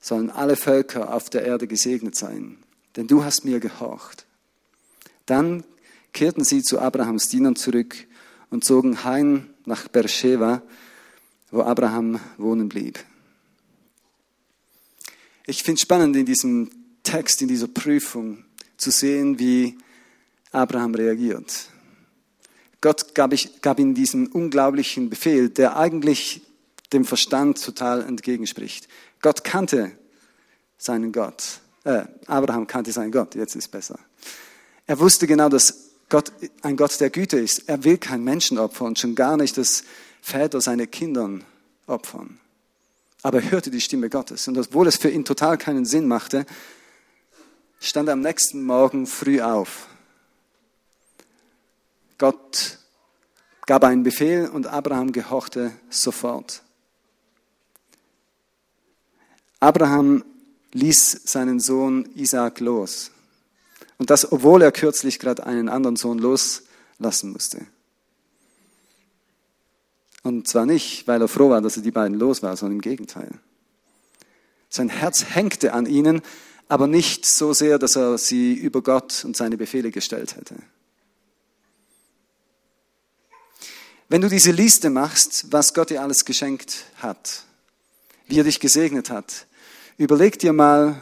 [0.00, 2.58] sollen alle Völker auf der Erde gesegnet sein,
[2.96, 4.26] denn du hast mir gehorcht.
[5.26, 5.64] Dann
[6.12, 7.96] kehrten sie zu Abrahams Dienern zurück
[8.50, 10.62] und zogen heim nach Beersheba,
[11.50, 12.98] wo Abraham wohnen blieb.
[15.50, 16.68] Ich finde es spannend in diesem
[17.02, 18.44] Text, in dieser Prüfung
[18.76, 19.78] zu sehen, wie
[20.52, 21.70] Abraham reagiert.
[22.82, 26.42] Gott gab, ich, gab ihm diesen unglaublichen Befehl, der eigentlich
[26.92, 28.88] dem Verstand total entgegenspricht.
[29.22, 29.92] Gott kannte
[30.76, 31.60] seinen Gott.
[31.84, 33.98] Äh, Abraham kannte seinen Gott, jetzt ist besser.
[34.86, 36.30] Er wusste genau, dass Gott
[36.60, 37.70] ein Gott der Güte ist.
[37.70, 39.84] Er will kein Menschenopfer und schon gar nicht, dass
[40.20, 41.42] Väter seine Kindern
[41.86, 42.38] opfern.
[43.22, 44.46] Aber er hörte die Stimme Gottes.
[44.48, 46.46] Und obwohl es für ihn total keinen Sinn machte,
[47.80, 49.88] stand er am nächsten Morgen früh auf.
[52.16, 52.78] Gott
[53.66, 56.62] gab einen Befehl und Abraham gehorchte sofort.
[59.60, 60.24] Abraham
[60.72, 63.10] ließ seinen Sohn Isaac los.
[63.98, 67.66] Und das, obwohl er kürzlich gerade einen anderen Sohn loslassen musste.
[70.28, 72.82] Und zwar nicht, weil er froh war, dass er die beiden los war, sondern im
[72.82, 73.30] Gegenteil.
[74.68, 76.20] Sein Herz hängte an ihnen,
[76.68, 80.56] aber nicht so sehr, dass er sie über Gott und seine Befehle gestellt hätte.
[84.10, 87.44] Wenn du diese Liste machst, was Gott dir alles geschenkt hat,
[88.26, 89.46] wie er dich gesegnet hat,
[89.96, 91.00] überleg dir mal,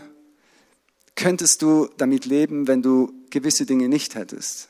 [1.16, 4.68] Könntest du damit leben, wenn du gewisse Dinge nicht hättest?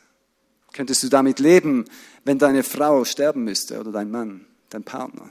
[0.76, 1.86] Könntest du damit leben,
[2.24, 5.30] wenn deine Frau sterben müsste oder dein Mann, dein Partner?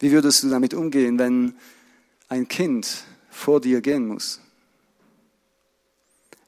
[0.00, 1.54] Wie würdest du damit umgehen, wenn
[2.28, 4.40] ein Kind vor dir gehen muss?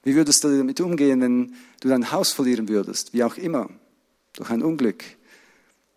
[0.02, 3.70] Wie würdest du damit umgehen, wenn du dein Haus verlieren würdest, wie auch immer,
[4.32, 5.04] durch ein Unglück,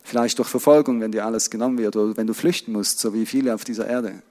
[0.03, 3.25] vielleicht durch Verfolgung, wenn dir alles genommen wird, oder wenn du flüchten musst, so wie
[3.25, 4.21] viele auf dieser Erde?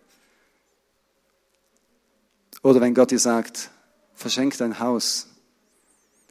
[2.63, 3.73] Oder wenn Gott dir sagt,
[4.15, 5.34] verschenk dein Haus.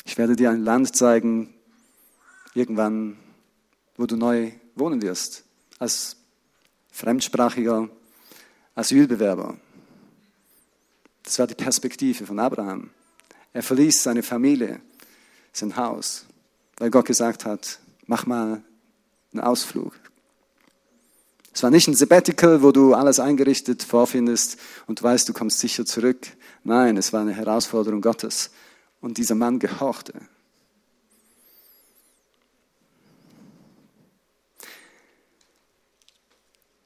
[0.06, 1.54] Ich werde dir ein Land zeigen,
[2.54, 3.18] irgendwann,
[3.98, 5.44] wo du neu wohnen wirst,
[5.80, 6.18] als
[6.92, 7.90] fremdsprachiger
[8.76, 9.58] Asylbewerber.
[11.24, 12.90] Das war die Perspektive von Abraham.
[13.54, 14.82] Er verließ seine Familie,
[15.52, 16.26] sein Haus,
[16.78, 18.64] weil Gott gesagt hat, mach mal
[19.32, 19.94] einen Ausflug,
[21.54, 25.86] es war nicht ein Sabbatical, wo du alles eingerichtet vorfindest und weißt, du kommst sicher
[25.86, 26.26] zurück.
[26.64, 28.50] Nein, es war eine Herausforderung Gottes.
[29.04, 30.14] Und dieser Mann gehorchte.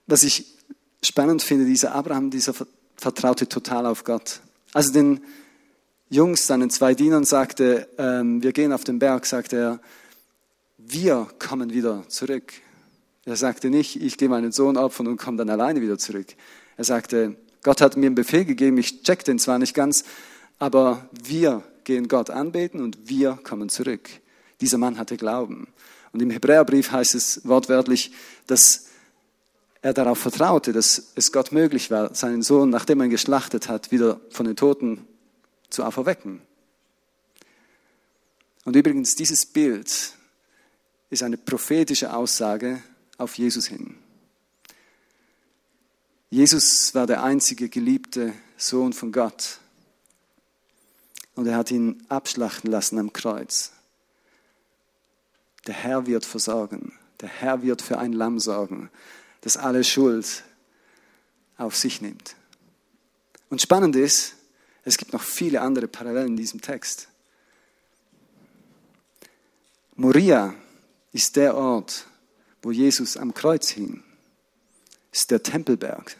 [0.07, 0.47] Was ich
[1.03, 2.55] spannend finde, dieser Abraham, dieser
[2.95, 4.41] vertraute total auf Gott.
[4.73, 5.21] Also den
[6.09, 9.79] Jungs, seinen zwei Dienern sagte, ähm, wir gehen auf den Berg, sagte er,
[10.79, 12.51] wir kommen wieder zurück.
[13.25, 16.33] Er sagte nicht, ich gehe meinen Sohn opfern und komme dann alleine wieder zurück.
[16.77, 20.03] Er sagte, Gott hat mir einen Befehl gegeben, ich check den zwar nicht ganz,
[20.57, 24.09] aber wir gehen Gott anbeten und wir kommen zurück.
[24.59, 25.69] Dieser Mann hatte Glauben.
[26.11, 28.11] Und im Hebräerbrief heißt es wortwörtlich,
[28.45, 28.87] dass
[29.81, 33.89] er darauf vertraute, dass es Gott möglich war, seinen Sohn, nachdem er ihn geschlachtet hat,
[33.91, 35.07] wieder von den Toten
[35.69, 36.41] zu auferwecken.
[38.65, 40.13] Und übrigens, dieses Bild
[41.09, 42.83] ist eine prophetische Aussage
[43.17, 43.95] auf Jesus hin.
[46.29, 49.59] Jesus war der einzige geliebte Sohn von Gott.
[51.37, 53.71] Und er hat ihn abschlachten lassen am Kreuz.
[55.67, 56.97] Der Herr wird versorgen.
[57.21, 58.89] Der Herr wird für ein Lamm sorgen,
[59.41, 60.43] das alle Schuld
[61.57, 62.35] auf sich nimmt.
[63.51, 64.33] Und spannend ist,
[64.83, 67.07] es gibt noch viele andere Parallelen in diesem Text.
[69.95, 70.55] Moria
[71.11, 72.07] ist der Ort,
[72.63, 74.03] wo Jesus am Kreuz hing,
[75.11, 76.17] ist der Tempelberg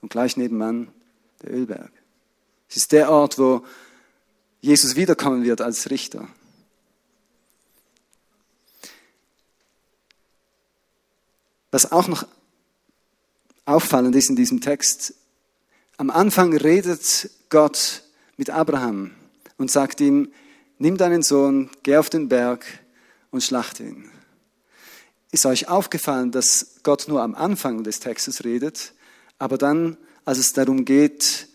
[0.00, 0.88] und gleich nebenan
[1.42, 1.92] der Ölberg.
[2.70, 3.62] Es ist der Ort, wo
[4.66, 6.28] Jesus wiederkommen wird als Richter.
[11.70, 12.26] Was auch noch
[13.64, 15.14] auffallend ist in diesem Text,
[15.96, 18.02] am Anfang redet Gott
[18.36, 19.12] mit Abraham
[19.56, 20.32] und sagt ihm,
[20.78, 22.66] nimm deinen Sohn, geh auf den Berg
[23.30, 24.10] und schlachte ihn
[25.36, 28.94] ist euch aufgefallen, dass Gott nur am Anfang des Textes redet,
[29.38, 31.48] aber dann, als es darum geht,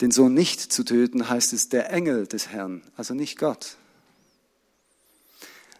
[0.00, 3.76] den Sohn nicht zu töten, heißt es der Engel des Herrn, also nicht Gott.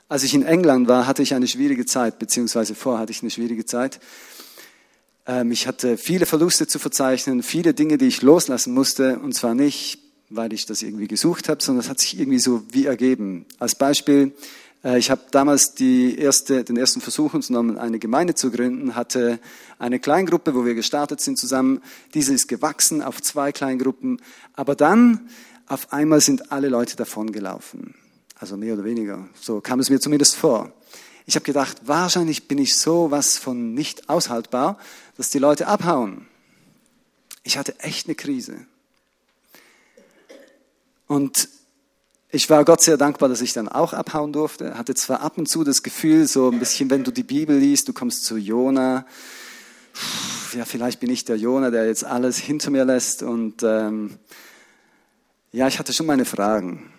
[0.09, 3.30] Als ich in England war, hatte ich eine schwierige Zeit, beziehungsweise vorher hatte ich eine
[3.30, 4.00] schwierige Zeit.
[5.26, 9.54] Ähm, ich hatte viele Verluste zu verzeichnen, viele Dinge, die ich loslassen musste, und zwar
[9.54, 13.46] nicht, weil ich das irgendwie gesucht habe, sondern es hat sich irgendwie so wie ergeben.
[13.59, 14.33] Als Beispiel,
[14.83, 19.38] ich habe damals die erste, den ersten Versuch unternommen, eine Gemeinde zu gründen, hatte
[19.79, 21.83] eine Kleingruppe, wo wir gestartet sind zusammen.
[22.14, 24.23] Diese ist gewachsen auf zwei Kleingruppen,
[24.55, 25.29] aber dann
[25.66, 27.95] auf einmal sind alle Leute davongelaufen.
[28.38, 29.29] Also mehr oder weniger.
[29.38, 30.73] So kam es mir zumindest vor.
[31.27, 34.79] Ich habe gedacht, wahrscheinlich bin ich so was von nicht aushaltbar,
[35.19, 36.27] dass die Leute abhauen.
[37.43, 38.57] Ich hatte echt eine Krise.
[41.07, 41.49] Und
[42.33, 44.79] ich war Gott sehr dankbar, dass ich dann auch abhauen durfte.
[44.79, 47.88] Hatte zwar ab und zu das Gefühl, so ein bisschen, wenn du die Bibel liest,
[47.88, 49.05] du kommst zu Jona.
[50.55, 53.25] Ja, vielleicht bin ich der Jona, der jetzt alles hinter mir lässt.
[53.25, 54.19] Und ähm,
[55.51, 56.93] ja, ich hatte schon meine Fragen.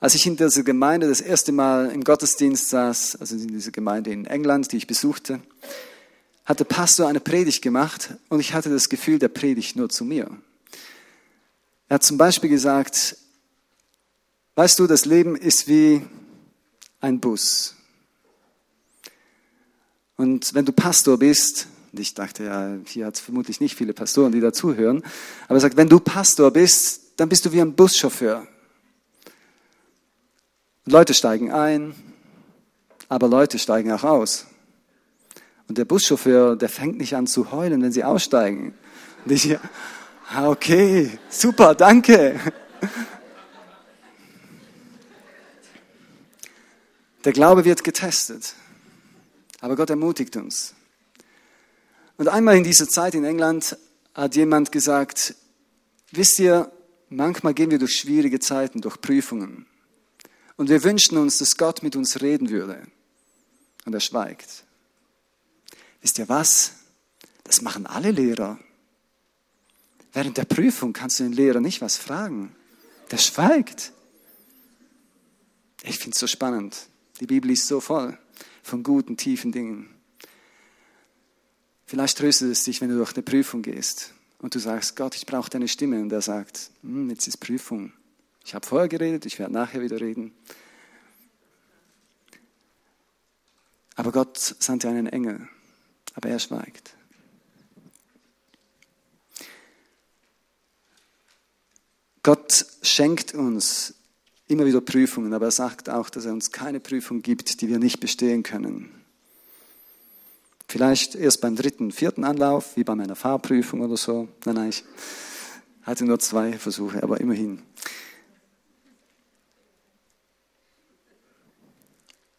[0.00, 4.10] Als ich in dieser Gemeinde das erste Mal im Gottesdienst saß, also in dieser Gemeinde
[4.10, 5.40] in England, die ich besuchte,
[6.44, 10.04] hat der Pastor eine Predigt gemacht und ich hatte das Gefühl, der predigt nur zu
[10.04, 10.30] mir.
[11.88, 13.16] Er hat zum Beispiel gesagt,
[14.56, 16.04] weißt du, das Leben ist wie
[17.00, 17.74] ein Bus.
[20.16, 23.94] Und wenn du Pastor bist, und ich dachte, ja, hier hat es vermutlich nicht viele
[23.94, 25.02] Pastoren, die dazuhören,
[25.46, 28.46] aber er sagt, wenn du Pastor bist, dann bist du wie ein Buschauffeur.
[30.84, 31.94] Leute steigen ein,
[33.08, 34.46] aber Leute steigen auch aus.
[35.68, 38.74] Und der Buschauffeur, der fängt nicht an zu heulen, wenn sie aussteigen.
[39.24, 39.56] Und ich,
[40.36, 42.40] okay, super, danke.
[47.24, 48.54] Der Glaube wird getestet,
[49.60, 50.74] aber Gott ermutigt uns.
[52.16, 53.76] Und einmal in dieser Zeit in England
[54.14, 55.34] hat jemand gesagt,
[56.10, 56.70] wisst ihr,
[57.08, 59.66] manchmal gehen wir durch schwierige Zeiten, durch Prüfungen.
[60.56, 62.82] Und wir wünschen uns, dass Gott mit uns reden würde.
[63.84, 64.64] Und er schweigt.
[66.00, 66.72] Wisst ihr was?
[67.44, 68.58] Das machen alle Lehrer.
[70.12, 72.54] Während der Prüfung kannst du den Lehrer nicht was fragen.
[73.10, 73.92] Der schweigt.
[75.82, 76.88] Ich finde es so spannend.
[77.20, 78.18] Die Bibel ist so voll
[78.62, 79.88] von guten, tiefen Dingen.
[81.86, 85.24] Vielleicht tröstet es dich, wenn du durch eine Prüfung gehst und du sagst, Gott, ich
[85.24, 86.00] brauche deine Stimme.
[86.00, 87.92] Und er sagt, hm, jetzt ist Prüfung.
[88.44, 90.32] Ich habe vorher geredet, ich werde nachher wieder reden.
[93.96, 95.48] Aber Gott sandte einen Engel,
[96.14, 96.94] aber er schweigt.
[102.28, 103.94] Gott schenkt uns
[104.48, 107.78] immer wieder Prüfungen, aber er sagt auch, dass er uns keine Prüfung gibt, die wir
[107.78, 108.90] nicht bestehen können.
[110.68, 114.28] Vielleicht erst beim dritten, vierten Anlauf, wie bei meiner Fahrprüfung oder so.
[114.44, 114.84] Nein, nein, ich
[115.84, 117.62] hatte nur zwei Versuche, aber immerhin.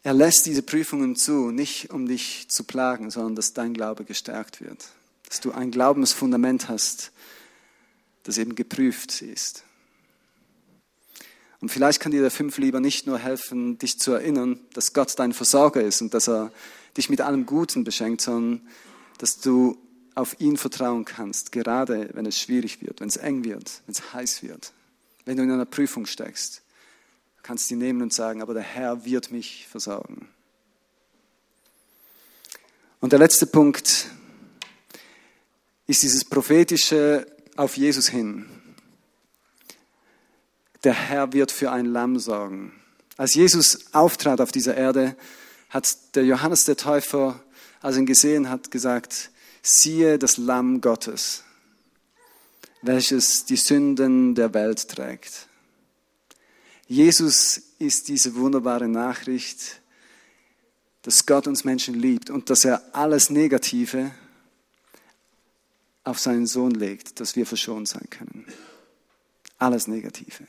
[0.04, 4.60] Er lässt diese Prüfungen zu, nicht um dich zu plagen, sondern dass dein Glaube gestärkt
[4.60, 4.86] wird.
[5.28, 7.10] Dass du ein Glaubensfundament hast,
[8.22, 9.64] das eben geprüft ist.
[11.60, 15.34] Und vielleicht kann dir der Fünflieber nicht nur helfen, dich zu erinnern, dass Gott dein
[15.34, 16.52] Versorger ist und dass er
[16.96, 18.66] dich mit allem Guten beschenkt, sondern
[19.18, 19.76] dass du
[20.14, 24.12] auf ihn vertrauen kannst, gerade wenn es schwierig wird, wenn es eng wird, wenn es
[24.12, 24.72] heiß wird,
[25.24, 26.62] wenn du in einer Prüfung steckst.
[27.36, 30.28] Du kannst ihn nehmen und sagen, aber der Herr wird mich versorgen.
[33.00, 34.08] Und der letzte Punkt
[35.86, 38.59] ist dieses prophetische auf Jesus hin
[40.84, 42.72] der Herr wird für ein Lamm sorgen.
[43.16, 45.16] Als Jesus auftrat auf dieser Erde,
[45.68, 47.42] hat der Johannes der Täufer,
[47.80, 49.30] als er ihn gesehen hat, gesagt,
[49.62, 51.44] siehe das Lamm Gottes,
[52.82, 55.46] welches die Sünden der Welt trägt.
[56.88, 59.80] Jesus ist diese wunderbare Nachricht,
[61.02, 64.10] dass Gott uns Menschen liebt und dass er alles Negative
[66.04, 68.46] auf seinen Sohn legt, dass wir verschont sein können.
[69.58, 70.46] Alles Negative.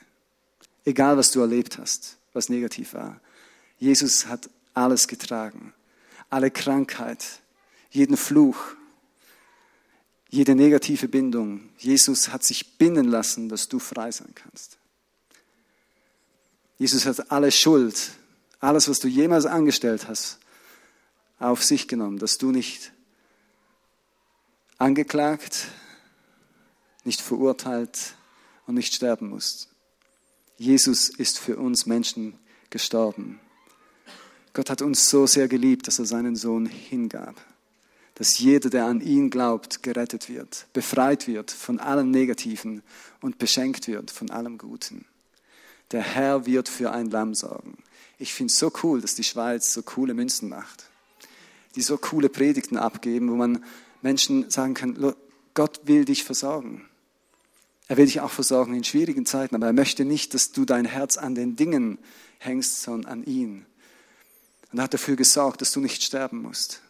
[0.86, 3.20] Egal, was du erlebt hast, was negativ war.
[3.78, 5.74] Jesus hat alles getragen.
[6.30, 7.42] Alle Krankheit,
[7.90, 8.58] jeden Fluch,
[10.30, 11.70] jede negative Bindung.
[11.78, 14.78] Jesus hat sich binden lassen, dass du frei sein kannst.
[16.78, 18.12] Jesus hat alle Schuld,
[18.60, 20.40] alles, was du jemals angestellt hast,
[21.38, 22.92] auf sich genommen, dass du nicht
[24.78, 25.68] angeklagt,
[27.04, 28.16] nicht verurteilt
[28.66, 29.71] und nicht sterben musst.
[30.62, 32.36] Jesus ist für uns Menschen
[32.70, 33.40] gestorben.
[34.54, 37.34] Gott hat uns so sehr geliebt, dass er seinen Sohn hingab.
[38.14, 42.84] Dass jeder, der an ihn glaubt, gerettet wird, befreit wird von allem Negativen
[43.22, 45.06] und beschenkt wird von allem Guten.
[45.90, 47.80] Der Herr wird für ein Lamm sorgen.
[48.20, 50.92] Ich finde es so cool, dass die Schweiz so coole Münzen macht,
[51.74, 53.66] die so coole Predigten abgeben, wo man
[54.04, 55.16] Menschen sagen kann,
[55.56, 56.86] Gott will dich versorgen.
[57.92, 60.86] Er will dich auch versorgen in schwierigen Zeiten, aber er möchte nicht, dass du dein
[60.86, 62.00] Herz an den Dingen
[62.40, 63.66] hängst, sondern an ihn.
[64.72, 66.82] Und er hat dafür gesorgt, dass du nicht sterben musst,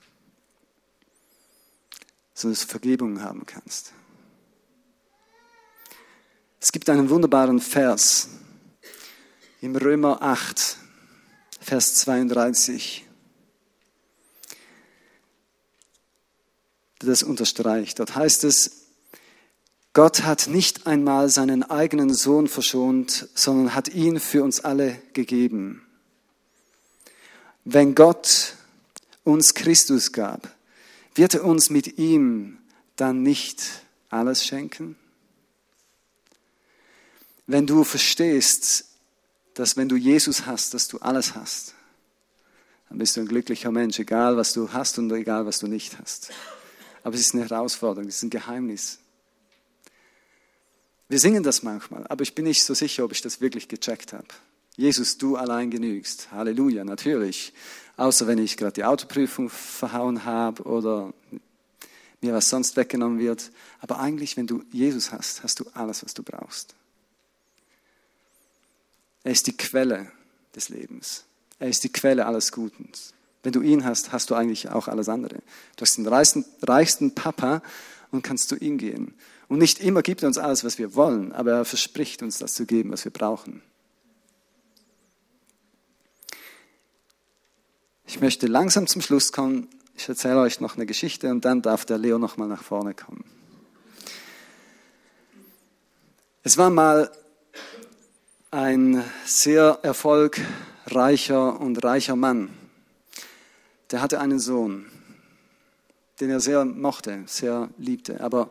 [2.36, 3.94] sondern dass du Vergebung haben kannst.
[6.60, 8.30] Es gibt einen wunderbaren Vers
[9.60, 10.78] im Römer 8,
[11.62, 13.08] Vers 32,
[17.02, 17.98] der das unterstreicht.
[17.98, 18.81] Dort heißt es,
[19.94, 25.86] Gott hat nicht einmal seinen eigenen Sohn verschont, sondern hat ihn für uns alle gegeben.
[27.66, 28.56] Wenn Gott
[29.24, 30.50] uns Christus gab,
[31.14, 32.58] wird er uns mit ihm
[32.96, 33.64] dann nicht
[34.10, 34.96] alles schenken?
[37.48, 38.86] Wenn du verstehst,
[39.56, 41.74] dass wenn du Jesus hast, dass du alles hast,
[42.88, 46.00] dann bist du ein glücklicher Mensch, egal was du hast und egal was du nicht
[46.00, 46.32] hast.
[47.04, 49.00] Aber es ist eine Herausforderung, es ist ein Geheimnis.
[51.12, 54.14] Wir singen das manchmal, aber ich bin nicht so sicher, ob ich das wirklich gecheckt
[54.14, 54.28] habe.
[54.78, 56.32] Jesus, du allein genügst.
[56.32, 57.52] Halleluja, natürlich.
[57.98, 61.14] Außer wenn ich gerade die Autoprüfung verhauen habe oder
[62.22, 63.52] mir was sonst weggenommen wird.
[63.82, 66.76] Aber eigentlich, wenn du Jesus hast, hast du alles, was du brauchst.
[69.26, 70.10] Er ist die Quelle
[70.56, 71.26] des Lebens.
[71.60, 72.88] Er ist die Quelle alles Guten.
[73.44, 75.42] Wenn du ihn hast, hast du eigentlich auch alles andere.
[75.76, 77.62] Du hast den reichsten, Papa
[78.12, 79.14] und kannst zu ihm gehen.
[79.52, 82.54] Und nicht immer gibt er uns alles, was wir wollen, aber er verspricht uns das
[82.54, 83.62] zu geben, was wir brauchen.
[88.06, 89.68] Ich möchte langsam zum Schluss kommen.
[89.98, 92.94] Ich erzähle euch noch eine Geschichte und dann darf der Leo noch mal nach vorne
[92.94, 93.26] kommen.
[96.44, 97.12] Es war mal
[98.52, 102.52] ein sehr erfolgreicher und reicher Mann.
[103.92, 104.86] Der hatte einen Sohn,
[106.22, 108.22] den er sehr mochte, sehr liebte.
[108.22, 108.50] Aber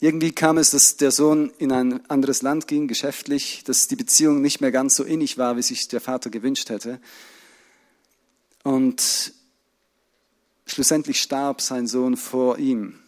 [0.00, 4.40] irgendwie kam es, dass der Sohn in ein anderes Land ging, geschäftlich, dass die Beziehung
[4.40, 7.00] nicht mehr ganz so innig war, wie sich der Vater gewünscht hätte.
[8.62, 9.32] Und
[10.66, 13.00] schlussendlich starb sein Sohn vor ihm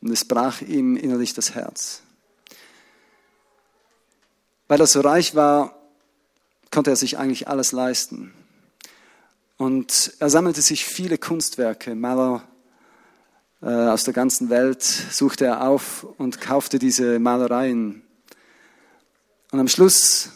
[0.00, 2.02] und es brach ihm innerlich das Herz.
[4.68, 5.76] Weil er so reich war,
[6.70, 8.32] konnte er sich eigentlich alles leisten.
[9.58, 12.48] Und er sammelte sich viele Kunstwerke, Maler,
[13.60, 18.02] aus der ganzen Welt suchte er auf und kaufte diese Malereien.
[19.50, 20.30] Und am Schluss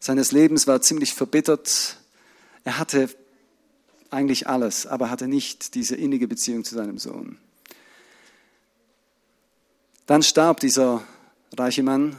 [0.00, 1.98] seines Lebens war er ziemlich verbittert.
[2.64, 3.08] Er hatte
[4.10, 7.38] eigentlich alles, aber hatte nicht diese innige Beziehung zu seinem Sohn.
[10.06, 11.02] Dann starb dieser
[11.56, 12.16] reiche Mann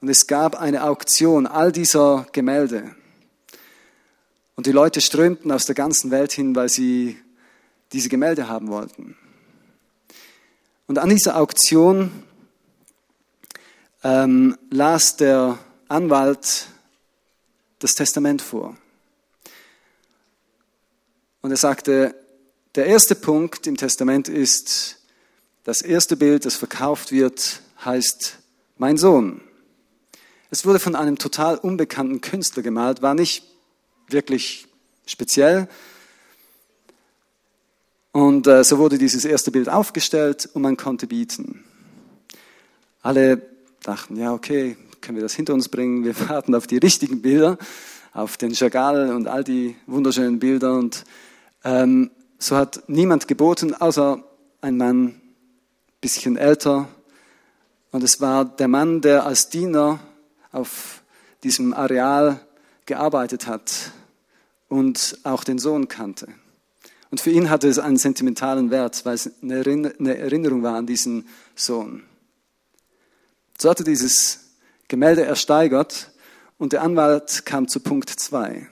[0.00, 2.94] und es gab eine Auktion all dieser Gemälde.
[4.56, 7.18] Und die Leute strömten aus der ganzen Welt hin, weil sie
[7.92, 9.16] diese Gemälde haben wollten.
[10.90, 12.10] Und an dieser Auktion
[14.02, 16.66] ähm, las der Anwalt
[17.78, 18.76] das Testament vor.
[21.42, 22.16] Und er sagte,
[22.74, 24.96] der erste Punkt im Testament ist,
[25.62, 28.38] das erste Bild, das verkauft wird, heißt
[28.76, 29.42] mein Sohn.
[30.50, 33.44] Es wurde von einem total unbekannten Künstler gemalt, war nicht
[34.08, 34.66] wirklich
[35.06, 35.68] speziell,
[38.12, 41.64] und äh, so wurde dieses erste Bild aufgestellt und man konnte bieten.
[43.02, 43.42] Alle
[43.82, 46.04] dachten, ja, okay, können wir das hinter uns bringen?
[46.04, 47.56] Wir warten auf die richtigen Bilder,
[48.12, 50.74] auf den Chagall und all die wunderschönen Bilder.
[50.74, 51.04] Und
[51.64, 54.22] ähm, so hat niemand geboten, außer
[54.60, 55.20] ein Mann,
[56.00, 56.88] bisschen älter.
[57.92, 60.00] Und es war der Mann, der als Diener
[60.52, 61.02] auf
[61.42, 62.40] diesem Areal
[62.86, 63.92] gearbeitet hat
[64.68, 66.28] und auch den Sohn kannte.
[67.10, 71.28] Und für ihn hatte es einen sentimentalen Wert, weil es eine Erinnerung war an diesen
[71.56, 72.04] Sohn.
[73.58, 74.40] So hatte dieses
[74.88, 76.12] Gemälde ersteigert
[76.56, 78.68] und der Anwalt kam zu Punkt 2.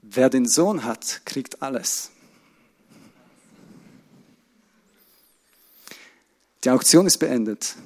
[0.00, 2.10] Wer den Sohn hat, kriegt alles.
[6.64, 7.76] Die Auktion ist beendet.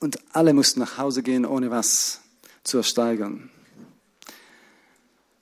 [0.00, 2.20] Und alle mussten nach Hause gehen, ohne was
[2.62, 3.50] zu ersteigern.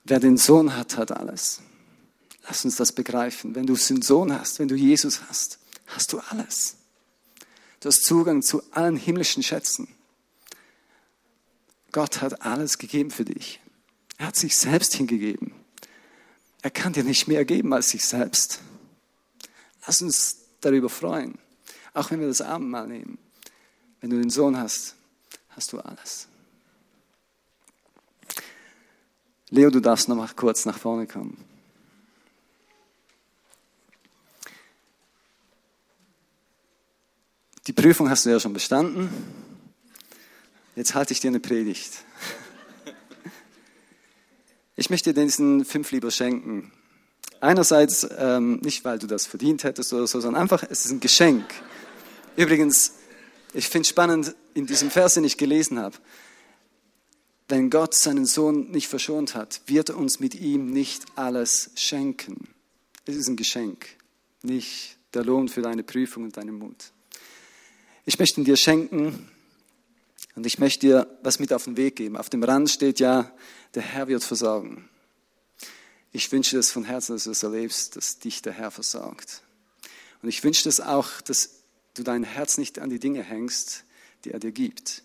[0.03, 1.61] Wer den Sohn hat, hat alles.
[2.43, 3.55] Lass uns das begreifen.
[3.55, 6.75] Wenn du den Sohn hast, wenn du Jesus hast, hast du alles.
[7.79, 9.87] Du hast Zugang zu allen himmlischen Schätzen.
[11.91, 13.61] Gott hat alles gegeben für dich.
[14.17, 15.53] Er hat sich selbst hingegeben.
[16.61, 18.61] Er kann dir nicht mehr geben als sich selbst.
[19.85, 21.37] Lass uns darüber freuen.
[21.93, 23.17] Auch wenn wir das Abendmahl nehmen.
[24.01, 24.95] Wenn du den Sohn hast,
[25.49, 26.27] hast du alles.
[29.53, 31.37] Leo, du darfst noch mal kurz nach vorne kommen.
[37.67, 39.11] Die Prüfung hast du ja schon bestanden.
[40.75, 42.03] Jetzt halte ich dir eine Predigt.
[44.75, 46.71] Ich möchte dir diesen fünf lieber schenken.
[47.39, 50.99] Einerseits ähm, nicht, weil du das verdient hättest oder so, sondern einfach, es ist ein
[50.99, 51.45] Geschenk.
[52.35, 52.93] Übrigens,
[53.53, 55.95] ich finde spannend in diesem Vers, den ich gelesen habe.
[57.47, 62.47] Wenn Gott seinen Sohn nicht verschont hat, wird er uns mit ihm nicht alles schenken.
[63.05, 63.85] Es ist ein Geschenk,
[64.41, 66.91] nicht der Lohn für deine Prüfung und deinen Mut.
[68.05, 69.29] Ich möchte ihn dir schenken
[70.35, 72.17] und ich möchte dir was mit auf den Weg geben.
[72.17, 73.31] Auf dem Rand steht ja,
[73.75, 74.89] der Herr wird versorgen.
[76.11, 79.41] Ich wünsche das von Herzen, dass du es erlebst, dass dich der Herr versorgt.
[80.21, 81.61] Und ich wünsche das auch, dass
[81.95, 83.83] du dein Herz nicht an die Dinge hängst,
[84.23, 85.03] die er dir gibt,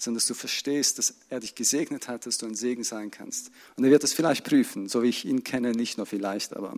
[0.00, 3.50] sondern dass du verstehst, dass er dich gesegnet hat, dass du ein Segen sein kannst.
[3.76, 6.74] Und er wird es vielleicht prüfen, so wie ich ihn kenne, nicht nur vielleicht, aber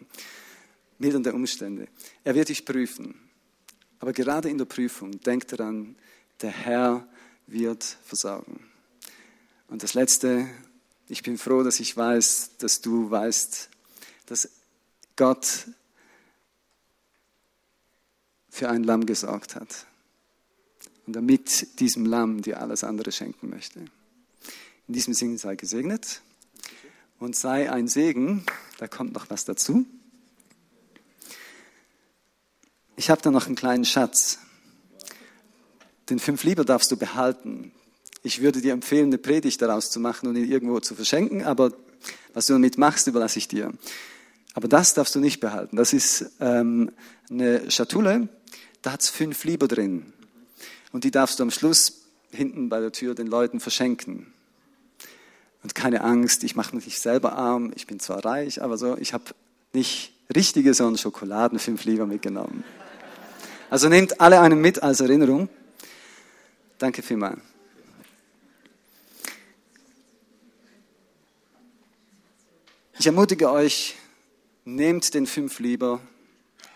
[0.99, 1.87] mildernde Umstände.
[2.25, 3.14] Er wird dich prüfen.
[4.01, 5.95] Aber gerade in der Prüfung, denk daran,
[6.41, 7.07] der Herr
[7.47, 8.68] wird versorgen.
[9.68, 10.49] Und das Letzte,
[11.09, 13.70] ich bin froh, dass ich weiß, dass du weißt,
[14.27, 14.49] dass
[15.14, 15.68] Gott
[18.51, 19.87] für ein Lamm gesorgt hat
[21.07, 23.80] und damit diesem Lamm dir alles andere schenken möchte.
[24.88, 26.22] In diesem Sinne sei gesegnet
[27.18, 28.44] und sei ein Segen.
[28.78, 29.86] Da kommt noch was dazu.
[32.96, 34.38] Ich habe da noch einen kleinen Schatz.
[36.11, 37.72] Den fünf Lieber darfst du behalten.
[38.22, 41.72] Ich würde dir empfehlen, eine Predigt daraus zu machen und ihn irgendwo zu verschenken, aber
[42.34, 43.72] was du damit machst, überlasse ich dir.
[44.55, 45.76] Aber das darfst du nicht behalten.
[45.76, 46.92] Das ist ähm,
[47.30, 48.28] eine Schatulle,
[48.82, 50.12] da hat es fünf Lieber drin.
[50.93, 54.32] Und die darfst du am Schluss hinten bei der Tür den Leuten verschenken.
[55.62, 59.12] Und keine Angst, ich mache mich selber arm, ich bin zwar reich, aber so, ich
[59.12, 59.24] habe
[59.72, 62.64] nicht richtige, sondern Schokoladen fünf Lieber mitgenommen.
[63.70, 65.49] Also nehmt alle einen mit als Erinnerung.
[66.78, 67.40] Danke vielmals.
[72.99, 73.97] Ich ermutige euch,
[74.64, 76.01] nehmt den fünf lieber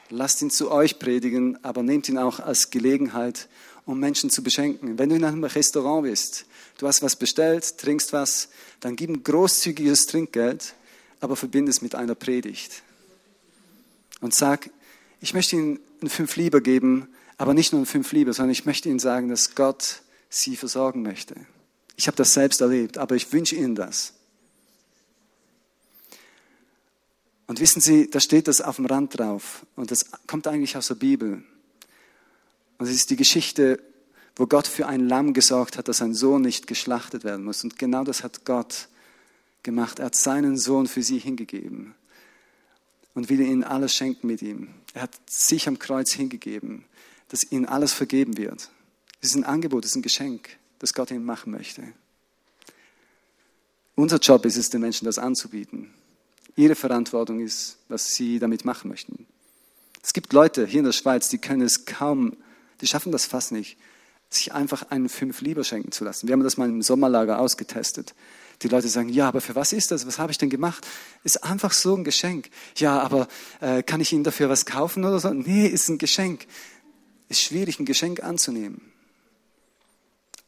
[0.09, 3.49] Lasst ihn zu euch predigen, aber nehmt ihn auch als Gelegenheit,
[3.87, 4.99] um Menschen zu beschenken.
[4.99, 6.45] Wenn du in einem Restaurant bist,
[6.79, 8.49] du hast was bestellt, trinkst was,
[8.81, 10.75] dann gib ein großzügiges Trinkgeld,
[11.21, 12.83] aber verbinde es mit einer Predigt.
[14.21, 14.69] Und sag,
[15.21, 17.09] ich möchte Ihnen ein Fünf Lieber geben,
[17.39, 21.03] aber nicht nur ein Fünf Lieber, sondern ich möchte Ihnen sagen, dass Gott Sie versorgen
[21.03, 21.37] möchte.
[21.97, 24.13] Ich habe das selbst erlebt, aber ich wünsche Ihnen das.
[27.47, 29.65] Und wissen Sie, da steht das auf dem Rand drauf.
[29.77, 31.45] Und das kommt eigentlich aus der Bibel.
[32.79, 33.81] Und es ist die Geschichte,
[34.35, 37.65] wo Gott für ein Lamm gesorgt hat, dass sein Sohn nicht geschlachtet werden muss.
[37.65, 38.89] Und genau das hat Gott
[39.63, 39.99] gemacht.
[39.99, 41.95] Er hat seinen Sohn für sie hingegeben
[43.15, 44.69] und will ihnen alles schenken mit ihm.
[44.93, 46.85] Er hat sich am Kreuz hingegeben,
[47.29, 48.71] dass ihnen alles vergeben wird.
[49.21, 51.83] Es ist ein Angebot, es ist ein Geschenk, das Gott ihnen machen möchte.
[53.95, 55.91] Unser Job ist es, den Menschen das anzubieten
[56.57, 59.27] ihre Verantwortung ist, was sie damit machen möchten.
[60.03, 62.37] Es gibt Leute hier in der Schweiz, die können es kaum,
[62.81, 63.79] die schaffen das fast nicht,
[64.29, 66.27] sich einfach einen fünf lieber schenken zu lassen.
[66.27, 68.15] Wir haben das mal im Sommerlager ausgetestet.
[68.63, 70.07] Die Leute sagen, ja, aber für was ist das?
[70.07, 70.87] Was habe ich denn gemacht?
[71.25, 72.49] Ist einfach so ein Geschenk.
[72.77, 73.29] Ja, aber
[73.61, 75.33] äh, kann ich Ihnen dafür was kaufen oder so?
[75.33, 76.47] Nee, ist ein Geschenk.
[77.29, 78.81] Ist schwierig, ein Geschenk anzunehmen.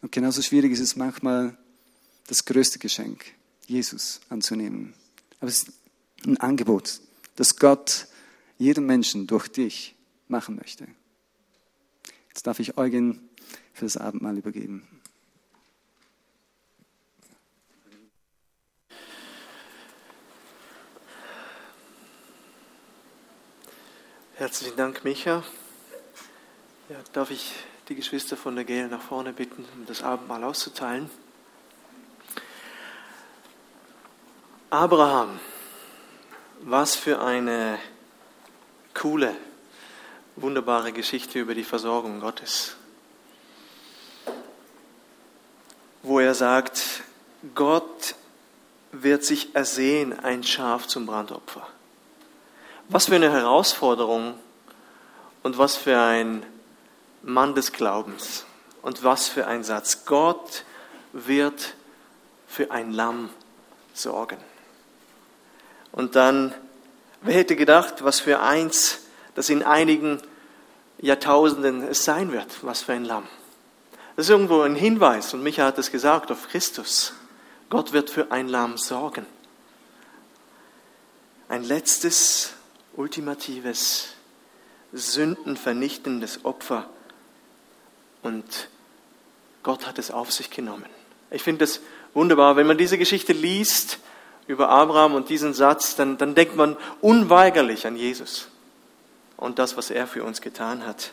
[0.01, 1.57] Und genauso schwierig ist es manchmal,
[2.29, 3.25] das größte Geschenk,
[3.67, 4.95] Jesus anzunehmen.
[5.41, 5.73] Aber es ist
[6.27, 7.01] ein Angebot,
[7.37, 8.07] das Gott
[8.59, 9.95] jedem Menschen durch dich
[10.29, 10.87] machen möchte.
[12.39, 13.29] Jetzt darf ich Eugen
[13.73, 14.87] für das Abendmahl übergeben.
[24.35, 25.43] Herzlichen Dank, Micha.
[26.89, 27.55] Ja, darf ich
[27.89, 31.11] die Geschwister von der GL nach vorne bitten, um das Abendmahl auszuteilen?
[34.71, 35.41] Abraham
[36.61, 37.81] was für eine
[38.95, 39.35] coole,
[40.43, 42.77] wunderbare Geschichte über die Versorgung Gottes.
[46.03, 47.03] Wo er sagt,
[47.55, 48.15] Gott
[48.93, 51.67] wird sich ersehen, ein Schaf zum Brandopfer.
[52.89, 54.35] Was für eine Herausforderung
[55.43, 56.45] und was für ein
[57.23, 58.45] Mann des Glaubens
[58.83, 60.05] und was für ein Satz.
[60.07, 60.65] Gott
[61.13, 61.75] wird
[62.47, 63.31] für ein Lamm
[63.93, 64.39] sorgen.
[65.93, 66.55] Und dann,
[67.23, 69.01] wer hätte gedacht, was für eins,
[69.39, 70.21] das in einigen
[71.01, 73.23] Jahrtausenden es sein wird, was für ein Lamm.
[74.17, 77.13] Das ist irgendwo ein Hinweis, und Micha hat es gesagt, auf Christus.
[77.71, 79.27] Gott wird für ein Lamm sorgen.
[81.49, 82.53] Ein letztes,
[82.97, 84.09] ultimatives,
[84.93, 86.91] sündenvernichtendes Opfer.
[88.25, 88.69] Und
[89.63, 90.91] Gott hat es auf sich genommen.
[91.31, 91.81] Ich finde es
[92.13, 94.01] wunderbar, wenn man diese Geschichte liest
[94.49, 98.49] über Abraham und diesen Satz, dann, dann denkt man unweigerlich an Jesus
[99.39, 101.13] und das, was er für uns getan hat.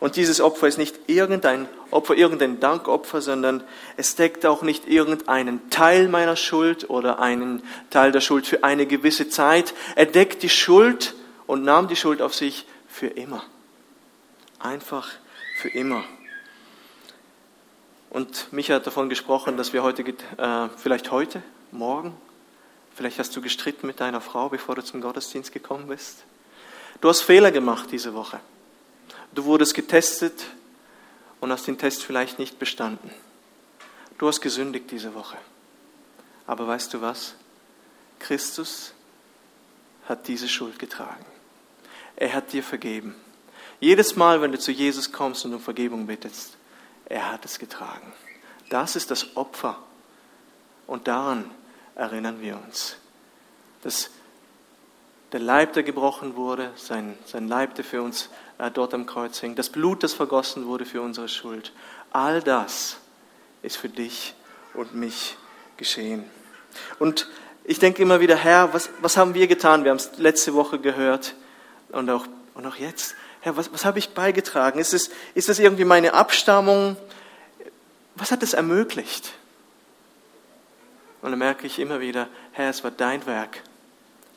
[0.00, 3.62] Und dieses Opfer ist nicht irgendein Opfer, irgendein Dankopfer, sondern
[3.96, 8.86] es deckt auch nicht irgendeinen Teil meiner Schuld oder einen Teil der Schuld für eine
[8.86, 9.74] gewisse Zeit.
[9.94, 11.14] Er deckt die Schuld
[11.46, 13.44] und nahm die Schuld auf sich für immer.
[14.58, 15.10] Einfach
[15.58, 16.04] für immer.
[18.10, 22.16] Und Micha hat davon gesprochen, dass wir heute, äh, vielleicht heute, morgen,
[22.94, 26.24] vielleicht hast du gestritten mit deiner Frau, bevor du zum Gottesdienst gekommen bist.
[27.04, 28.40] Du hast Fehler gemacht diese Woche.
[29.34, 30.46] Du wurdest getestet
[31.38, 33.10] und hast den Test vielleicht nicht bestanden.
[34.16, 35.36] Du hast gesündigt diese Woche.
[36.46, 37.34] Aber weißt du was?
[38.20, 38.94] Christus
[40.08, 41.26] hat diese Schuld getragen.
[42.16, 43.14] Er hat dir vergeben.
[43.80, 46.56] Jedes Mal, wenn du zu Jesus kommst und um Vergebung bittest,
[47.04, 48.14] er hat es getragen.
[48.70, 49.78] Das ist das Opfer.
[50.86, 51.50] Und daran
[51.96, 52.96] erinnern wir uns.
[53.82, 54.08] Dass
[55.34, 59.40] der Leib, der gebrochen wurde, sein, sein Leib, der für uns äh, dort am Kreuz
[59.40, 61.72] hing, das Blut, das vergossen wurde für unsere Schuld.
[62.12, 62.98] All das
[63.60, 64.36] ist für dich
[64.74, 65.36] und mich
[65.76, 66.22] geschehen.
[67.00, 67.28] Und
[67.64, 69.82] ich denke immer wieder, Herr, was, was haben wir getan?
[69.82, 71.34] Wir haben es letzte Woche gehört
[71.88, 73.16] und auch, und auch jetzt.
[73.40, 74.78] Herr, was, was habe ich beigetragen?
[74.78, 76.96] Ist es, ist das irgendwie meine Abstammung?
[78.14, 79.32] Was hat es ermöglicht?
[81.22, 83.62] Und dann merke ich immer wieder, Herr, es war dein Werk.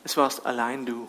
[0.08, 1.06] Es warst allein du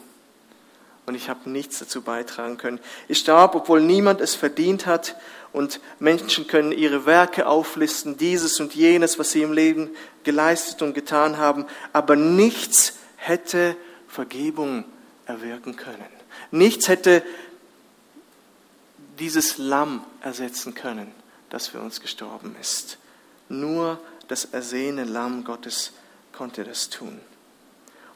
[1.06, 2.82] und ich habe nichts dazu beitragen können.
[3.08, 5.16] Ich starb, obwohl niemand es verdient hat
[5.54, 9.90] und Menschen können ihre Werke auflisten, dieses und jenes, was sie im Leben
[10.26, 13.78] geleistet und getan haben, aber nichts hätte
[14.10, 14.84] Vergebung
[15.26, 16.04] erwirken können.
[16.52, 17.24] Nichts hätte
[19.18, 21.10] dieses Lamm ersetzen können,
[21.50, 22.98] das für uns gestorben ist.
[23.48, 23.98] Nur
[24.28, 25.94] das ersehene Lamm Gottes
[26.34, 27.22] konnte das tun.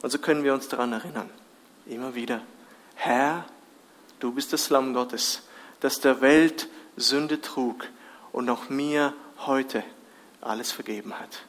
[0.04, 1.30] Und so können wir uns daran erinnern,
[1.86, 2.42] immer wieder.
[2.94, 3.46] Herr,
[4.18, 5.44] du bist das Lamm Gottes,
[5.80, 7.86] das der Welt Sünde trug
[8.30, 9.14] und auch mir
[9.46, 9.82] heute
[10.42, 11.44] alles vergeben hat.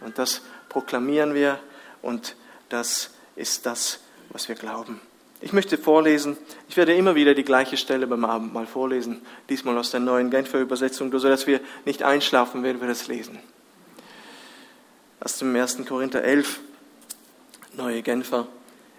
[0.00, 1.60] Und das proklamieren wir
[2.02, 2.36] und
[2.68, 5.00] das ist das, was wir glauben.
[5.40, 6.36] Ich möchte vorlesen,
[6.68, 10.60] ich werde immer wieder die gleiche Stelle beim Abendmahl vorlesen, diesmal aus der neuen Genfer
[10.60, 13.38] Übersetzung, sodass wir nicht einschlafen, wenn wir das lesen.
[15.20, 15.86] Aus dem 1.
[15.86, 16.60] Korinther 11,
[17.74, 18.46] neue Genfer.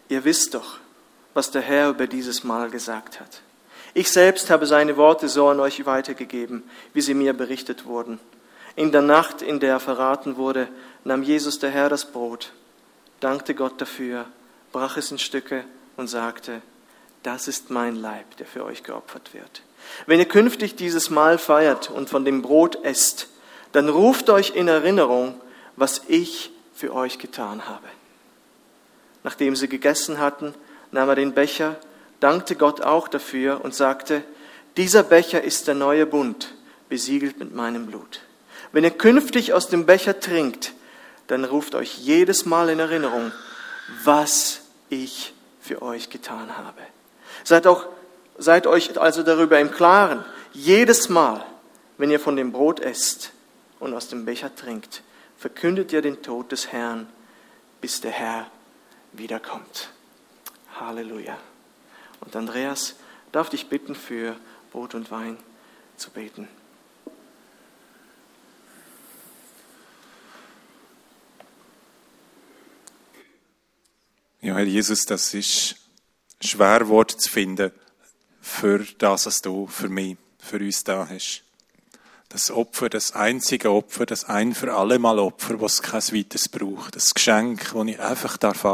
[0.09, 0.77] Ihr wisst doch,
[1.33, 3.41] was der Herr über dieses Mal gesagt hat.
[3.93, 6.63] Ich selbst habe seine Worte so an euch weitergegeben,
[6.93, 8.19] wie sie mir berichtet wurden.
[8.75, 10.67] In der Nacht, in der er verraten wurde,
[11.03, 12.53] nahm Jesus der Herr das Brot,
[13.19, 14.25] dankte Gott dafür,
[14.71, 15.63] brach es in Stücke
[15.95, 16.61] und sagte,
[17.21, 19.61] das ist mein Leib, der für euch geopfert wird.
[20.07, 23.27] Wenn ihr künftig dieses Mahl feiert und von dem Brot esst,
[23.73, 25.39] dann ruft euch in Erinnerung,
[25.75, 27.87] was ich für euch getan habe.
[29.23, 30.53] Nachdem sie gegessen hatten,
[30.91, 31.77] nahm er den Becher,
[32.19, 34.23] dankte Gott auch dafür und sagte,
[34.77, 36.53] dieser Becher ist der neue Bund,
[36.89, 38.21] besiegelt mit meinem Blut.
[38.71, 40.73] Wenn ihr künftig aus dem Becher trinkt,
[41.27, 43.31] dann ruft euch jedes Mal in Erinnerung,
[44.03, 46.81] was ich für euch getan habe.
[47.43, 47.85] Seid, auch,
[48.37, 51.45] seid euch also darüber im Klaren, jedes Mal,
[51.97, 53.31] wenn ihr von dem Brot esst
[53.79, 55.03] und aus dem Becher trinkt,
[55.37, 57.07] verkündet ihr den Tod des Herrn,
[57.81, 58.47] bis der Herr
[59.13, 59.89] wiederkommt.
[60.79, 61.37] Halleluja.
[62.19, 62.95] Und Andreas
[63.31, 64.35] darf dich bitten, für
[64.71, 65.37] Brot und Wein
[65.97, 66.47] zu beten.
[74.41, 75.75] Ja, Herr Jesus, das ist
[76.41, 77.71] schwer Wort zu finden
[78.41, 81.42] für das, was du für mich, für uns da hast.
[82.33, 86.95] Das Opfer, das einzige Opfer, das ein für alle Mal Opfer, was kein weiteres braucht.
[86.95, 88.65] Das Geschenk, das ich einfach darf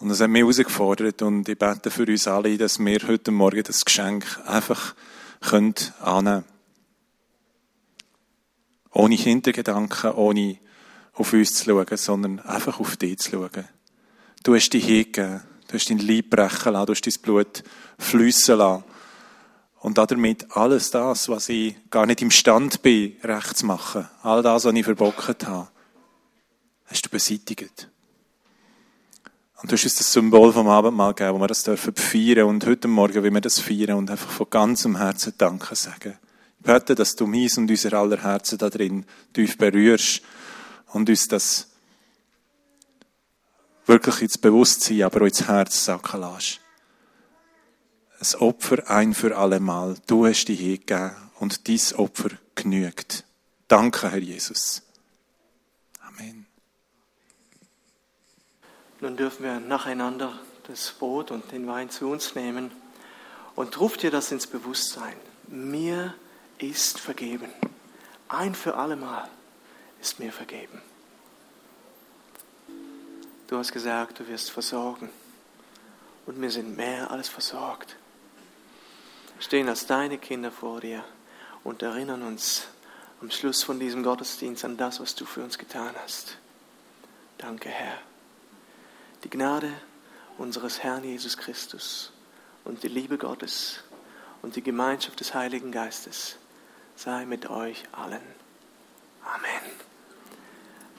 [0.00, 3.64] und das hat mich herausgefordert und ich bete für uns alle, dass wir heute Morgen
[3.64, 4.94] das Geschenk einfach
[5.40, 6.44] können annehmen
[8.92, 10.58] Ohne Hintergedanken, ohne
[11.14, 13.68] auf uns zu schauen, sondern einfach auf dich zu schauen.
[14.44, 17.64] Du hast dich hingegeben, du hast dein Leib brechen lassen, du hast dein Blut
[17.98, 18.84] fließen lassen.
[19.80, 24.64] Und damit alles das, was ich gar nicht imstand bin, recht zu machen, all das,
[24.64, 25.68] was ich verbockt habe,
[26.86, 27.88] hast du beseitigt.
[29.60, 32.64] Und du hast uns das Symbol vom Abendmahl gegeben, wo wir das dürfen feiern und
[32.66, 36.18] heute Morgen, wie wir das feiern und einfach von ganzem Herzen Danke sagen.
[36.60, 40.22] Ich bete, dass du meins und unser aller Herzen da drin tief berührst
[40.92, 41.68] und uns das
[43.86, 46.60] wirklich ins Bewusstsein, aber auch ins Herz sacken lässt.
[48.20, 49.96] Ein Opfer ein für allemal.
[50.06, 53.24] Du hast dich hingegeben und dein Opfer genügt.
[53.68, 54.82] Danke, Herr Jesus.
[56.00, 56.46] Amen.
[59.00, 62.72] Nun dürfen wir nacheinander das Brot und den Wein zu uns nehmen
[63.54, 65.14] und ruft dir das ins Bewusstsein.
[65.46, 66.14] Mir
[66.58, 67.50] ist vergeben.
[68.28, 69.28] Ein für allemal
[70.00, 70.82] ist mir vergeben.
[73.46, 75.08] Du hast gesagt, du wirst versorgen.
[76.26, 77.96] Und wir sind mehr als versorgt.
[79.40, 81.04] Stehen als deine Kinder vor dir
[81.64, 82.68] und erinnern uns
[83.20, 86.38] am Schluss von diesem Gottesdienst an das, was du für uns getan hast.
[87.38, 87.98] Danke, Herr.
[89.24, 89.72] Die Gnade
[90.38, 92.12] unseres Herrn Jesus Christus
[92.64, 93.80] und die Liebe Gottes
[94.42, 96.36] und die Gemeinschaft des Heiligen Geistes
[96.96, 98.22] sei mit euch allen.
[99.22, 99.70] Amen.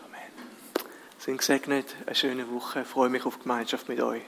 [0.05, 0.85] Amen.
[1.17, 2.81] Sind gesegnet, eine schöne Woche.
[2.81, 4.23] Ich freue mich auf Gemeinschaft mit euch.